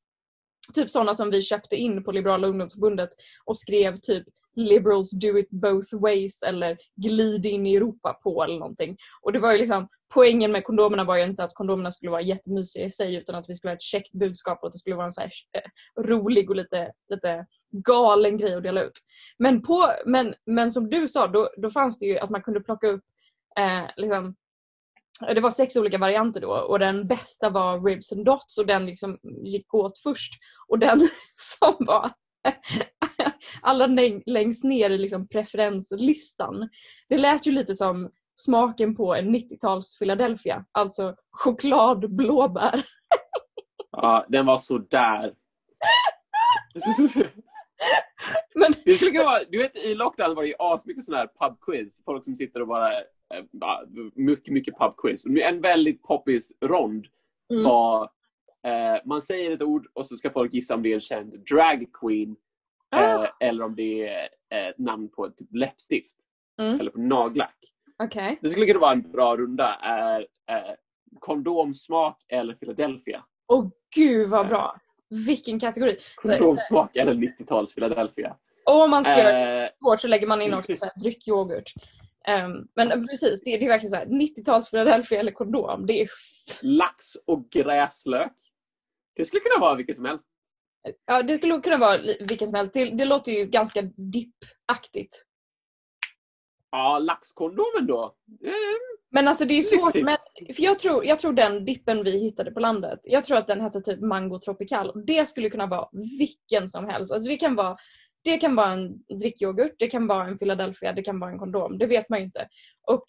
[0.75, 3.11] Typ sådana som vi köpte in på Liberala ungdomsförbundet
[3.45, 4.27] och skrev typ
[4.59, 8.97] “Liberals do it both ways” eller “Glid in i Europa på” eller någonting.
[9.23, 12.21] Och det var ju liksom, poängen med kondomerna var ju inte att kondomerna skulle vara
[12.21, 14.97] jättemysiga i sig utan att vi skulle ha ett käckt budskap och att det skulle
[14.97, 18.99] vara en så här, eh, rolig och lite, lite galen grej att dela ut.
[19.39, 22.61] Men, på, men, men som du sa, då, då fanns det ju att man kunde
[22.61, 23.05] plocka upp
[23.59, 24.35] eh, liksom,
[25.29, 28.67] eh, det var sex olika varianter då och den bästa var ribs and dots och
[28.67, 30.33] den liksom gick åt först.
[30.69, 30.99] Och den
[31.59, 32.13] som var
[33.63, 36.69] allra läng- längst ner i liksom preferenslistan.
[37.09, 40.65] Det lät ju lite som smaken på en 90-tals Philadelphia.
[40.73, 42.83] Alltså choklad, blåbär.
[43.91, 45.35] Ja, den var så där.
[48.55, 52.03] Men Det skulle vara, du vet i lockdown var det ju asmycket sådana här pubquiz.
[52.05, 53.03] Folk som sitter och bara, eh,
[53.53, 53.81] bara
[54.15, 55.27] mycket, mycket pubquiz.
[55.27, 57.07] En väldigt poppis rond
[57.53, 57.65] Mm.
[57.65, 58.11] var,
[58.69, 61.45] eh, man säger ett ord och så ska folk gissa om det är en känd
[61.51, 62.37] drag queen.
[62.91, 63.25] Ah.
[63.25, 66.17] Eh, eller om det är eh, ett namn på ett typ läppstift.
[66.61, 66.81] Mm.
[66.81, 67.59] Eller på nagellack.
[68.03, 68.39] Okej.
[68.43, 69.75] Det skulle kunna vara en bra runda.
[69.75, 70.75] Är eh,
[71.21, 73.25] kondomsmak eller Philadelphia.
[73.47, 74.81] Åh gud vad bra!
[75.11, 75.97] Vilken kategori!
[76.17, 78.37] Kondomsmak eller 90-tals Philadelphia.
[78.65, 81.73] om man ska göra det Eh, svårt så lägger man in också dryckyoghurt.
[82.29, 85.87] Ehm, men precis, det, det är verkligen så här 90-tals Philadelphia eller kondom.
[85.87, 86.09] Det är,
[86.63, 88.33] lax och gräslök.
[89.19, 90.29] Det skulle kunna vara vilket som helst.
[91.07, 92.73] ja, det skulle kunna vara vilken som helst.
[92.73, 95.25] Det, det låter ju ganska dippaktigt.
[96.71, 98.15] Ja, laxkondomen då.
[98.45, 98.53] Eh,
[99.11, 99.95] Men alltså det är svårt.
[99.95, 100.05] Lyxigt.
[100.05, 100.17] Men,
[100.55, 103.61] för jag, tror, jag tror den dippen vi hittade på landet, jag tror att den
[103.61, 104.91] hette typ Mango Tropical.
[104.91, 107.13] Och Det skulle kunna vara vilken som helst.
[107.13, 107.77] Alltså det, kan vara,
[108.25, 111.79] det kan vara en drickyoghurt, det kan vara en Philadelphia, det kan vara en kondom.
[111.79, 112.49] Det vet man ju inte.
[112.87, 113.05] Och.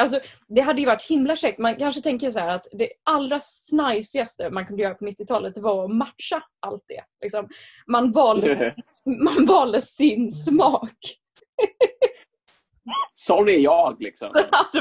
[0.00, 1.58] Alltså, det hade ju varit himla käckt.
[1.58, 5.84] Man kanske tänker så här att det allra snajsigaste man kunde göra på 90-talet var
[5.84, 7.04] att matcha allt det.
[7.22, 7.48] Liksom.
[7.86, 10.98] Man, valde, sin- man valde sin smak.
[13.14, 14.30] Sån är jag liksom.
[14.34, 14.74] Här,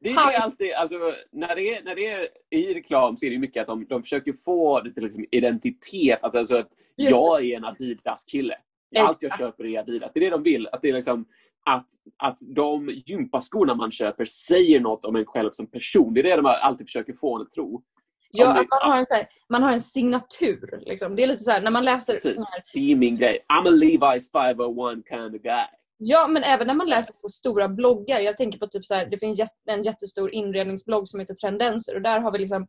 [0.00, 0.96] Det är alltid, alltså,
[1.32, 4.02] när, det är, när det är i reklam så är det mycket att de, de
[4.02, 6.18] försöker få det till liksom, identitet.
[6.22, 8.58] Att, alltså, att Just jag är en Adidas-kille.
[8.98, 10.10] Allt jag köper är Adidas.
[10.14, 10.68] Det är det de vill.
[10.72, 11.24] Att, det är liksom,
[11.64, 11.86] att,
[12.18, 16.14] att de gympaskorna man köper säger något om en själv som person.
[16.14, 17.82] Det är det de alltid försöker få en att tro.
[18.30, 20.82] ja, att man, har en, så här, man har en signatur.
[20.86, 21.16] Liksom.
[21.16, 22.50] Det är lite så här, när man läser Precis.
[22.50, 23.44] här, Det är min grej.
[23.52, 25.64] I'm a Levi's 501 kind of guy.
[25.96, 28.20] Ja, men även när man läser så stora bloggar.
[28.20, 32.02] Jag tänker på typ så här, det finns en jättestor inredningsblogg som heter Trendenser och
[32.02, 32.66] där har vi liksom,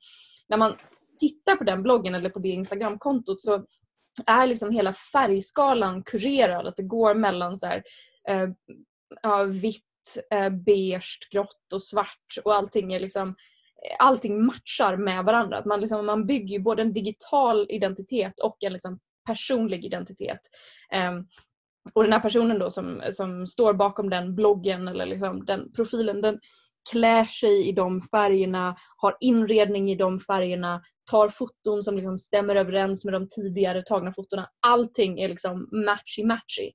[0.50, 0.76] när man
[1.20, 3.66] tittar på den bloggen eller på det Instagramkontot så
[4.26, 6.68] är liksom hela färgskalan kurerad.
[6.68, 7.84] Att det går mellan så här,
[8.28, 8.50] eh,
[9.22, 9.84] ja, vitt,
[10.32, 15.58] eh, beige, grått och svart och allting är liksom eh, allting matchar med varandra.
[15.58, 20.40] Att man, liksom, man bygger ju både en digital identitet och en liksom personlig identitet.
[20.92, 21.26] Ehm,
[21.94, 26.22] och den här personen då som, som står bakom den bloggen eller liksom den profilen,
[26.22, 26.40] den
[26.92, 32.56] klär sig i de färgerna, har inredning i de färgerna, tar foton som liksom stämmer
[32.56, 34.50] överens med de tidigare tagna fotona.
[34.68, 36.72] Allting är liksom matchy-matchy.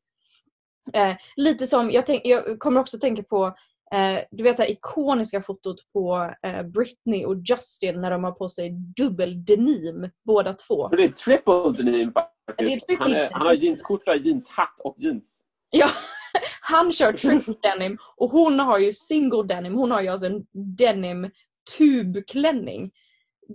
[0.95, 3.47] Eh, lite som, jag, tänk, jag kommer också tänka på
[3.95, 8.33] eh, du vet det här ikoniska fotot på eh, Britney och Justin när de har
[8.33, 10.89] på sig dubbel denim båda två.
[10.89, 12.87] Det är triple denim faktiskt.
[12.87, 15.41] triple Han, är, han har jeansskjorta, jeanshatt och jeans.
[15.71, 15.91] Ja,
[16.61, 19.75] han kör triple denim och hon har ju single denim.
[19.75, 21.31] Hon har ju alltså en denim
[21.79, 22.91] tubklänning.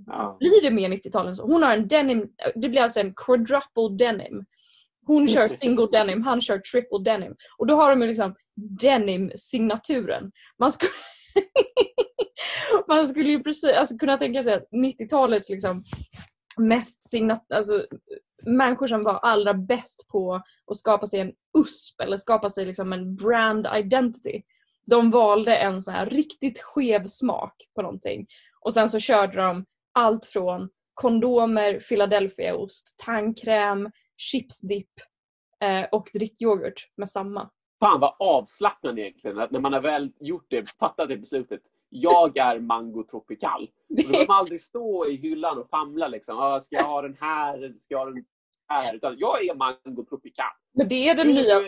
[0.06, 0.38] Ja.
[0.40, 1.44] Blir det mer 90-tal än så?
[1.44, 4.46] Hon har en denim, det blir alltså en quadruple denim.
[5.06, 7.36] Hon kör single denim, han kör triple denim.
[7.58, 10.32] Och då har de ju liksom denim-signaturen.
[10.60, 10.92] Man skulle,
[12.88, 15.84] man skulle ju precis alltså, kunna tänka sig att 90-talets liksom
[16.58, 17.86] mest signat, alltså
[18.46, 20.42] människor som var allra bäst på
[20.72, 24.42] att skapa sig en USP eller skapa sig liksom en brand identity.
[24.86, 28.28] De valde en så här riktigt skev smak på någonting.
[28.62, 34.92] Och sen så körde de allt från kondomer, Philadelphiaost, tandkräm, chipsdipp
[35.60, 37.50] eh, och drickyoghurt med samma.
[37.80, 39.40] Fan vad avslappnande egentligen.
[39.40, 41.62] Att när man har väl gjort det, fattat det beslutet.
[41.90, 43.70] Jag är mango tropical.
[43.90, 46.38] Då behöver man aldrig stå i hyllan och famla liksom.
[46.40, 48.26] Ah, ska jag ha den här eller ska jag ha den
[48.68, 48.96] här?
[48.96, 50.46] Utan jag är mango tropical.
[50.74, 51.62] Men det är den nya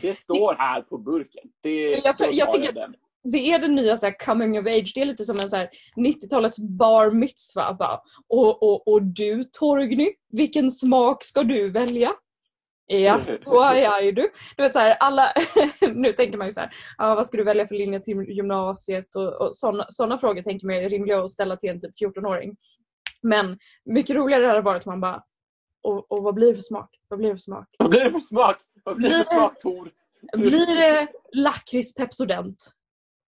[0.00, 1.50] Det står här på burken.
[1.60, 2.94] Det, Jag tror- jag tar tycker.
[3.24, 4.92] Det är den nya så här, coming of age.
[4.94, 7.74] Det är lite som en så här 90-talets bar mitzva.
[7.74, 8.00] Bara.
[8.28, 12.12] Och, och, och du Torgny, vilken smak ska du välja?
[12.86, 14.30] Ja, så är du.
[14.56, 15.32] Du vet så här, alla,
[15.94, 19.16] nu tänker man ju så här, ah, vad ska du välja för linje till gymnasiet?
[19.16, 19.54] Och, och
[19.88, 22.56] sådana frågor tänker man är rimliga att ställa till en typ 14-åring.
[23.22, 25.22] Men mycket roligare hade varit om man bara,
[25.82, 26.90] och, och vad blir det för smak?
[27.08, 27.68] Vad blir det för smak?
[27.78, 28.56] Vad blir det för smak?
[28.84, 29.90] Vad blir det för smak Tor?
[30.36, 32.74] Blir det lakrits Pepsodent?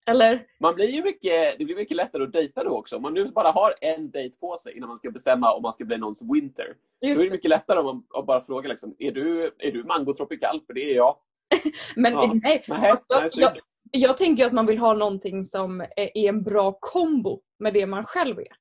[0.07, 0.47] Eller?
[0.61, 2.97] Man blir ju mycket, det blir mycket lättare att dejta då också.
[2.97, 5.73] Om man nu bara har en dejt på sig innan man ska bestämma om man
[5.73, 6.77] ska bli någons winter.
[7.01, 9.85] Då är Just det mycket lättare om man bara frågar liksom, är du, är du
[9.85, 10.61] mango tropical?
[10.67, 11.17] För det är jag.
[11.97, 12.33] Men Ja.
[12.43, 13.59] nej, Nej, Alltså, nej, jag,
[13.91, 18.05] jag, tänker att man vill ha någonting som är en bra kombo med det man
[18.05, 18.57] själv är.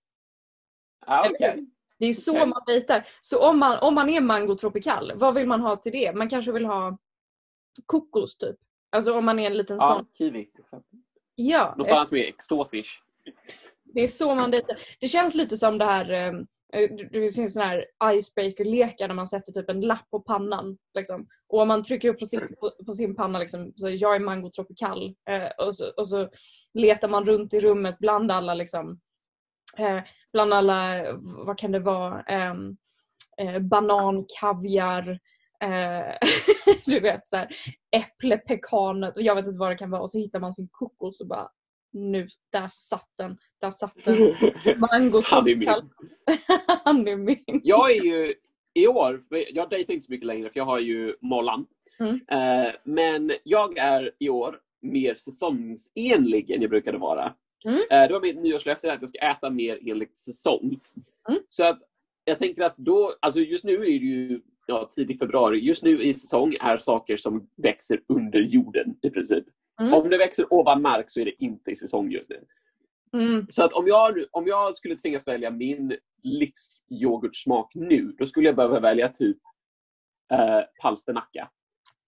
[1.08, 1.66] Ja, okej.
[2.00, 2.48] Det är så Okej.
[2.48, 3.08] man dejtar.
[3.22, 6.14] Så om man, om man är mango tropical, vad vill man ha till det?
[6.16, 6.98] Man kanske vill ha
[7.86, 8.56] kokos typ.
[8.90, 10.08] Alltså om man är en liten Ja, sån.
[10.18, 10.50] kiwi.
[10.60, 11.00] exempel.
[11.36, 13.02] Ja, Något eh, annat som är exotiskt.
[13.84, 14.80] det är så man dejtar.
[15.00, 16.34] Det känns lite som det här eh,
[16.76, 20.78] det det finns såna här icebreaker-lekar när man sätter typ en lapp på pannan.
[20.94, 21.28] Liksom.
[21.48, 24.20] Och om man trycker upp på sin, på, på sin panna liksom, så jag är
[24.20, 26.30] mango tropical eh, och, så, och så
[26.74, 29.00] letar man runt i rummet bland alla liksom,
[29.78, 30.00] eh,
[30.34, 32.78] bland alla, vad kan det vara, ehm,
[33.38, 35.18] eh, banan, kaviar, eh,
[36.86, 37.48] du vet så här,
[37.92, 40.68] äpple, pekanet och jag vet inte vad det kan vara och så hittar man sin
[40.72, 41.50] kokos och bara
[41.96, 44.18] nu, där satt den, där satt den.
[44.92, 45.70] Mango Han är min.
[46.84, 47.62] Han är min.
[47.64, 48.34] Jag är ju
[48.74, 51.66] i år, jag dejtar inte så mycket längre för jag har ju mollan.
[52.00, 52.20] Mm.
[52.28, 57.34] Eh, men jag är i år mer säsongsenlig än jag brukade vara.
[57.66, 57.82] Mm.
[57.92, 60.80] Eh, det var mitt nyårslöfte att jag ska äta mer enligt säsong.
[61.30, 61.42] Mm.
[61.48, 61.80] Så att
[62.26, 65.60] jag tänker att då, alltså just nu är det ju ja, tidig februari.
[65.60, 69.46] Just nu i säsong är saker som växer under jorden i princip.
[69.82, 69.94] Mm.
[69.94, 72.46] Om det växer ovan mark så är det inte i säsong just nu.
[73.14, 73.46] Mm.
[73.50, 78.56] Så att om jag, om jag skulle tvingas välja min livsyoghurtsmak nu, då skulle jag
[78.56, 79.38] behöva välja typ
[80.34, 81.50] eh, palsternacka.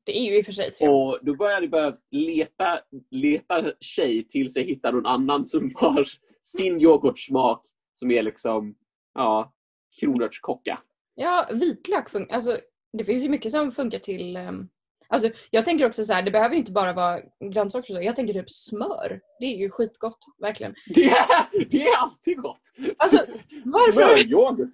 [0.05, 0.95] Det är ju i och för sig trevligt.
[0.95, 2.79] Och då börjar jag behöva leta,
[3.11, 6.05] leta tjej tills jag hittar någon annan som har
[6.43, 7.61] sin yoghurtsmak
[7.95, 8.75] som är liksom,
[9.13, 9.53] ja,
[9.99, 10.79] kronärtskocka.
[11.19, 12.35] Ja, vitlök funkar.
[12.35, 12.59] Alltså,
[12.93, 14.35] det finns ju mycket som funkar till...
[14.37, 14.69] ehm,
[15.09, 17.93] Alltså, jag tänker också så här, det behöver inte bara vara grönsaker.
[17.93, 18.01] Så.
[18.01, 19.21] Jag tänker typ smör.
[19.39, 20.75] Det är ju skitgott, verkligen.
[20.95, 22.61] Det är, det är alltid gott!
[22.97, 23.17] Alltså,
[23.65, 24.69] varför, Smöryoghurt!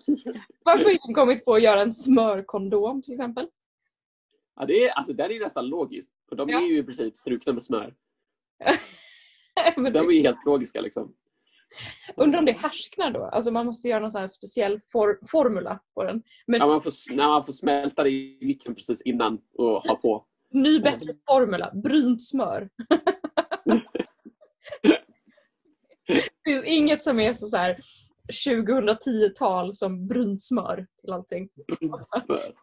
[0.64, 3.48] varför har ingen kommit på att göra en smörkondom till exempel?
[4.56, 6.12] Ja, det är, alltså, det är ju nästan logiskt.
[6.30, 6.58] För de Ja.
[6.62, 7.94] är ju i princip strukna med smör.
[9.76, 11.14] De är ju helt logiska liksom.
[12.16, 13.26] undrar om det härsknar då?
[13.26, 16.24] Alltså man måste göra någon speciell for, formula på den.
[16.48, 19.96] Men Ja, man får, när man får smälta det i mikron precis innan och ha
[19.96, 20.26] på.
[20.52, 22.70] ny bättre formula, brynt smör.
[26.08, 27.80] det finns inget som är så, så här
[28.48, 31.50] 2010-tal som brynt smör till allting.
[32.06, 32.54] Smör.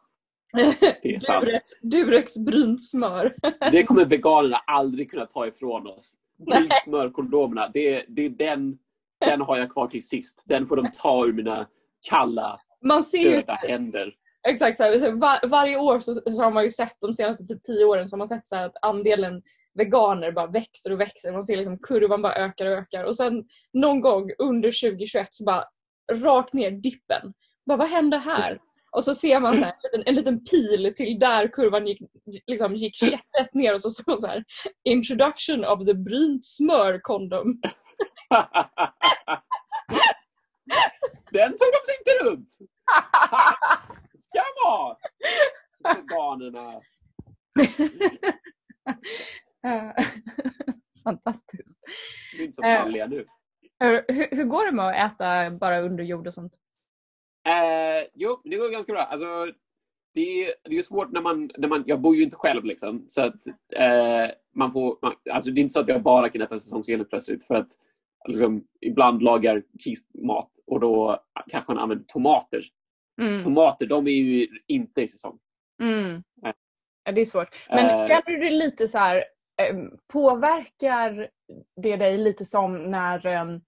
[1.02, 1.44] Det är sant.
[1.44, 3.34] Durex, Durex brynt smör.
[3.72, 6.14] Det kommer veganerna aldrig kunna ta ifrån oss.
[6.46, 8.78] Brynsmörkondomerna, det, det är den,
[9.20, 10.42] den har jag kvar till sist.
[10.44, 11.66] Den får de ta ur mina
[12.08, 14.12] kalla, Man ser ju döda händer.
[14.48, 17.44] exakt så här, så var, varje år så, så har man ju sett de senaste
[17.44, 19.42] typ tio åren så har man sett så att andelen
[19.74, 21.32] veganer bara växer och växer.
[21.32, 25.44] Man ser liksom kurvan bara ökar och ökar och sen någon gång under 2021 så
[25.44, 25.64] bara
[26.12, 27.32] rakt ner dippen.
[27.66, 28.60] Bara, vad hände här?
[28.92, 32.02] Och så ser man så här, en, liten, en liten pil till där kurvan gick,
[32.46, 34.44] liksom, gick käpprätt ner och så står så här
[34.84, 37.60] Introduction of the brynt smör condom.
[41.30, 42.48] Den tog de sig inte runt!
[44.20, 44.96] Ska vara!
[45.84, 46.80] Veganerna.
[49.66, 49.90] Eh,
[51.05, 51.78] Fantastiskt.
[52.36, 52.80] Det är inte som Eh.
[52.82, 53.24] manliga nu.
[53.82, 56.53] Eh, Hur, hur går det med att äta bara under jord och sånt?
[57.46, 59.03] Eh, jo, det går ganska bra.
[59.03, 59.53] Alltså,
[60.14, 61.84] det, är, det är svårt när man, när man...
[61.86, 63.05] Jag bor ju inte själv liksom.
[63.09, 63.46] Så att
[63.76, 64.98] eh, man får...
[65.03, 67.44] Man, alltså, det är inte så att jag bara kan äta säsongsenligt plötsligt.
[67.46, 67.68] För att
[68.28, 72.64] liksom, ibland lagar Kis mat och då kanske man använder tomater.
[73.20, 73.42] Mm.
[73.42, 75.38] Tomater, de är ju inte i säsong.
[75.82, 76.22] Mm.
[77.04, 77.48] Ja, det är svårt.
[77.68, 78.08] Men Eh.
[78.08, 79.24] känner du lite så här,
[79.70, 81.28] em, påverkar
[81.82, 83.60] det dig lite som när em,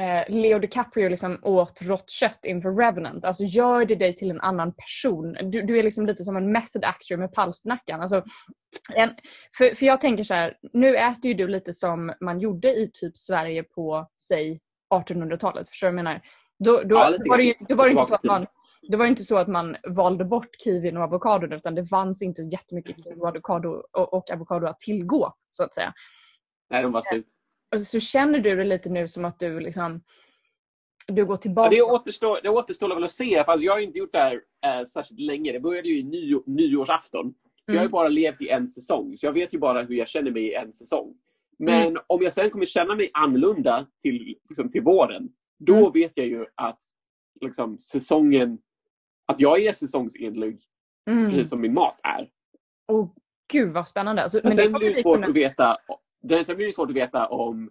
[0.00, 3.24] eh, Leo DiCaprio liksom åt rått kött inför Revenant?
[3.24, 5.36] Alltså gör det dig till en annan person?
[5.50, 8.00] Du, du är liksom lite som en method actor med palsternackan.
[8.00, 8.24] Alltså,
[8.94, 9.10] en,
[9.58, 12.90] för, för jag tänker så här, nu äter ju du lite som man gjorde i
[12.94, 14.60] typ Sverige på, säg
[14.94, 15.68] 1800-talet.
[15.68, 16.20] Förstår du vad jag menar?
[16.58, 18.46] Då, då, Ja, lite var det, då var det inte så att man
[18.82, 22.42] det var inte så att man valde bort kiwin och avokadon utan det fanns inte
[22.42, 25.94] jättemycket kiwi och avokado, och, och avokado att tillgå så att säga.
[26.70, 27.26] Nej, de var slut.
[27.74, 30.00] Och så känner du det lite nu som att du liksom
[31.08, 31.70] du går Ja, tillbaka.
[31.70, 33.44] det, återstår, det återstår väl att se.
[33.44, 35.52] Fast jag har inte gjort det här eh, särskilt länge.
[35.52, 37.34] Det började ju i ny, nyårsafton.
[37.66, 37.90] Så jag har Mm.
[37.90, 39.16] bara levt i en säsong.
[39.16, 41.14] Så jag vet ju bara hur jag känner mig i en säsong.
[41.58, 42.02] Men Mm.
[42.06, 45.28] om jag sen kommer känna mig annorlunda till, liksom, till våren.
[45.58, 45.92] Då Mm.
[45.92, 46.80] vet jag ju att
[47.40, 48.58] liksom, säsongen...
[49.26, 50.60] Att jag är säsongsenlig
[51.10, 51.30] Mm.
[51.30, 52.30] precis som min mat är.
[52.88, 53.08] Åh,
[53.52, 54.22] gud vad spännande.
[54.22, 55.76] Alltså, Men sen blir det svårt kunna- att veta.
[56.22, 57.70] Det- Sen blir det svårt att veta om...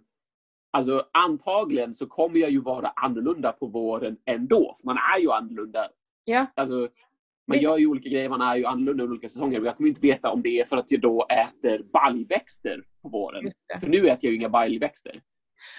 [0.72, 4.74] Alltså antagligen så kommer jag ju vara annorlunda på våren ändå.
[4.80, 5.88] För man är ju annorlunda.
[6.24, 6.46] Ja.
[6.54, 6.88] Alltså, man
[7.56, 7.62] Visst.
[7.64, 9.60] gör ju olika grejer, man är ju annorlunda under olika säsonger.
[9.60, 13.08] Och jag kommer inte veta om det är för att jag då äter baljväxter på
[13.08, 13.50] våren.
[13.80, 15.20] För nu äter jag ju inga baljväxter.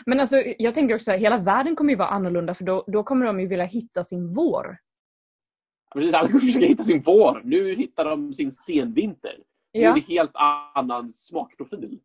[0.05, 3.03] Men alltså, jag tänker också att hela världen kommer ju vara annorlunda för då, då
[3.03, 4.77] kommer de ju vilja hitta sin vår.
[5.93, 7.41] Precis, alla kommer försöka hitta sin vår.
[7.43, 9.37] Nu hittar de sin senvinter.
[9.73, 9.93] Nu är Ja.
[9.93, 10.31] det helt
[10.75, 11.99] annan smakprofil.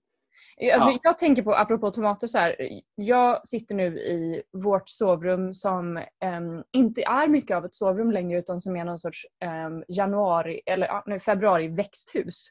[0.75, 0.99] Alltså, Ja.
[1.03, 2.57] Jag tänker på, apropå tomater, så här,
[2.95, 8.39] jag sitter nu i vårt sovrum som em, inte är mycket av ett sovrum längre
[8.39, 12.49] utan som är någon sorts em, januari, eller nej, februari växthus.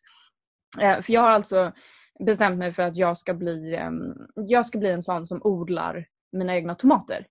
[0.81, 1.71] Eh, för jag har alltså
[2.25, 6.05] bestämt mig för att jag ska bli, em, jag ska bli en sån som odlar
[6.31, 7.27] mina egna tomater.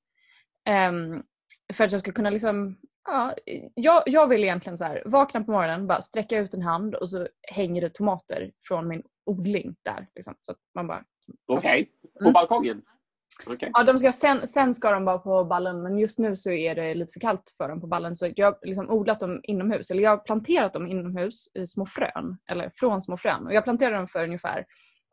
[1.72, 3.34] För att jag ska kunna liksom Ja,
[3.74, 7.10] jag, jag vill egentligen så här, vakna på morgonen, bara sträcka ut en hand och
[7.10, 10.06] så hänger det tomater från min odling där.
[10.14, 10.34] Liksom.
[10.40, 11.04] Så att man bara,
[11.46, 11.90] Okej.
[12.18, 12.32] På Mm.
[12.32, 12.82] balkongen?
[13.46, 13.70] Okej.
[13.74, 16.74] ja, de ska, sen, sen ska de vara på ballen men just nu så är
[16.74, 19.90] det lite för kallt för dem på ballen så jag har liksom odlat dem inomhus.
[19.90, 22.38] Eller jag har planterat dem inomhus i små frön.
[22.50, 23.46] Eller från små frön.
[23.46, 24.66] Och jag planterade dem för ungefär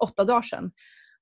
[0.03, 0.71] åtta dagar sedan.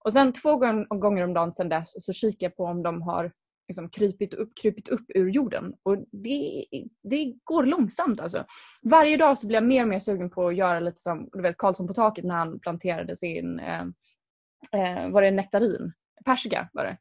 [0.06, 3.02] Och sen två gång- gånger om dagen sedan dess så kikar jag på om de
[3.02, 3.32] har
[3.70, 5.74] liksom krypit, upp, krypit upp ur jorden.
[5.84, 6.66] Och det,
[7.04, 8.46] det går långsamt alltså.
[8.82, 11.42] Varje dag så blir jag mer och mer sugen på att göra lite som du
[11.42, 13.82] vet, Karlsson på taket när han planterade sin, eh,
[14.72, 15.94] eh, var det nektarin?
[16.26, 16.98] Persika var det.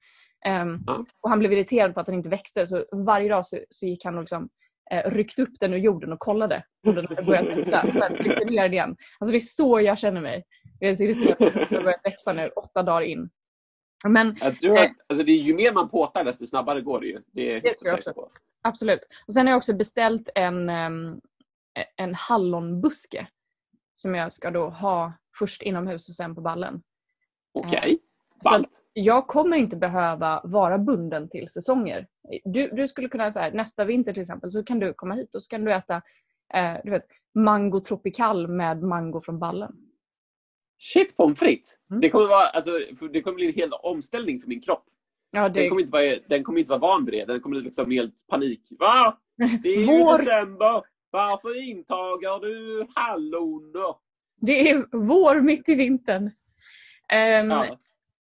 [0.47, 1.05] Ehm, Ja.
[1.21, 4.05] Och han blev irriterad på att den inte växte så varje dag så, så gick
[4.05, 4.49] han och liksom,
[4.91, 7.83] eh, ryckte upp den ur jorden och kollade om den hade börjat växa.
[7.93, 8.97] Sen ryckte ner den igen.
[9.19, 10.45] Alltså det är så jag känner mig.
[10.79, 13.31] Jag är så irriterad på att den har börjat växa nu åtta dagar in.
[14.07, 17.07] Men Jag tror att, alltså det är ju mer man påtar desto snabbare går det
[17.07, 17.23] ju.
[17.33, 18.13] Det, är Det jag också.
[18.15, 18.29] på.
[18.63, 19.01] Absolut.
[19.27, 21.21] Och sen har jag också beställt en, ehm,
[21.97, 23.27] en hallonbuske
[23.95, 26.83] som jag ska då ha först inomhus och sen på ballen.
[27.53, 27.99] Okej.
[28.43, 28.67] Så Ballt.
[28.67, 32.07] att jag kommer inte behöva vara bunden till säsonger.
[32.45, 35.43] Du, du skulle kunna säga nästa vinter till exempel så kan du komma hit och
[35.43, 36.03] så kan du äta
[36.55, 39.77] eh, du vet, mango tropical med mango från ballen.
[40.79, 41.79] Shit pommes frites.
[41.91, 42.01] Mm.
[42.01, 42.71] Det kommer vara, alltså,
[43.13, 44.85] det kommer bli en hel omställning för min kropp.
[45.31, 47.25] Ja, Den det, kommer inte vara, den kommer inte vara van vid det.
[47.25, 48.61] Den kommer liksom helt panik.
[48.79, 49.19] Va?
[49.63, 50.83] Det är ju Vår- december.
[51.11, 53.95] Varför intagar du halloner?
[54.41, 56.31] det är vår mitt i vintern.
[57.09, 57.79] Ehm, Ja.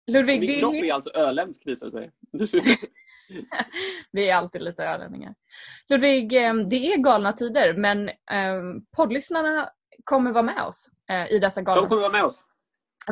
[0.08, 2.12] Ludvig, Min det kropp är, alltså öländsk visar sig.
[4.12, 5.36] vi är alltid lite ölänningar.
[5.89, 9.70] Ludvig, ehm, det är galna tider men ehm, poddlyssnarna
[10.03, 12.43] kommer vara med oss eh, i dessa galna De kommer vara med oss.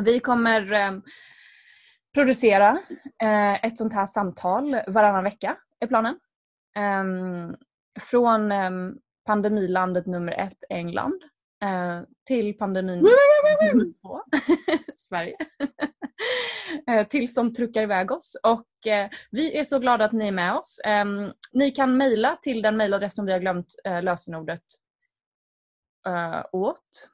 [0.02, 0.92] Vi kommer eh,
[2.14, 2.80] producera
[3.22, 6.18] eh, ett sånt här samtal varannan vecka, är planen.
[6.76, 7.56] Ehm,
[8.00, 8.70] från eh,
[9.26, 11.22] pandemilandet nummer ett, England,
[12.26, 14.20] till pandemin nummer två,
[14.94, 15.36] Sverige.
[17.08, 18.36] tills de truckar iväg oss.
[18.42, 18.68] Och
[19.30, 20.80] vi är så glada att ni är med oss.
[20.84, 24.62] Ehm, ni kan mejla till den mejladress som vi har glömt lösenordet
[26.06, 27.10] eh, åt.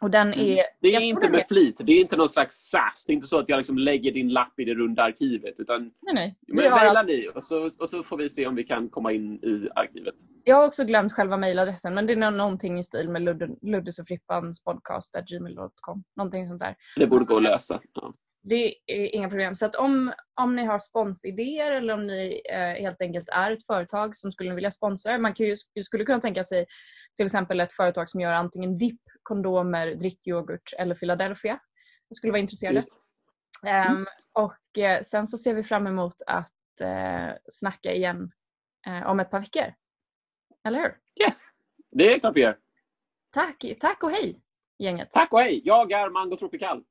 [0.00, 0.52] Och den är...
[0.52, 0.64] Mm.
[0.80, 1.76] Det är jag tror inte med flit.
[1.84, 3.04] Det är inte någon slags SAS.
[3.06, 5.60] Det är inte så att jag liksom lägger din lapp i det runda arkivet.
[5.60, 6.36] Utan Nej, nej.
[6.48, 9.34] Men mejla ni och så, och så får vi se om vi kan komma in
[9.44, 10.14] i arkivet.
[10.44, 13.56] Jag har också glömt själva mejladressen men det är nå- någonting i stil med Ludde-
[13.62, 16.04] Luddes och Frippans podcast gmail.com.
[16.16, 16.74] Någonting sånt där.
[16.96, 17.80] Det borde gå att lösa.
[17.92, 18.12] Ja.
[18.48, 19.56] Det är inga problem.
[19.56, 23.66] Så att om, om ni har sponsidéer eller om ni eh, helt enkelt är ett
[23.66, 25.18] företag som skulle vilja sponsra.
[25.18, 26.66] Man kan ju, skulle kunna tänka sig
[27.16, 31.60] till exempel ett företag som gör antingen dipp, kondomer, drickyoghurt eller Philadelphia.
[32.08, 32.76] Jag skulle vara intresserade.
[32.76, 32.88] Just.
[33.66, 38.30] Ehm, och eh, sen så ser vi fram emot att eh, snacka igen
[38.86, 39.74] eh, om ett par veckor.
[40.66, 40.96] Eller hur?
[41.24, 41.46] Yes,
[41.90, 42.58] det är klart vi gör.
[43.30, 44.42] Tack, tack och hej
[44.78, 45.08] gänget.
[45.12, 45.60] Tack och hej.
[45.64, 46.84] Jag är Mango Tropical.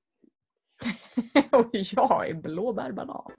[1.51, 3.31] och jag är blåbärbanan.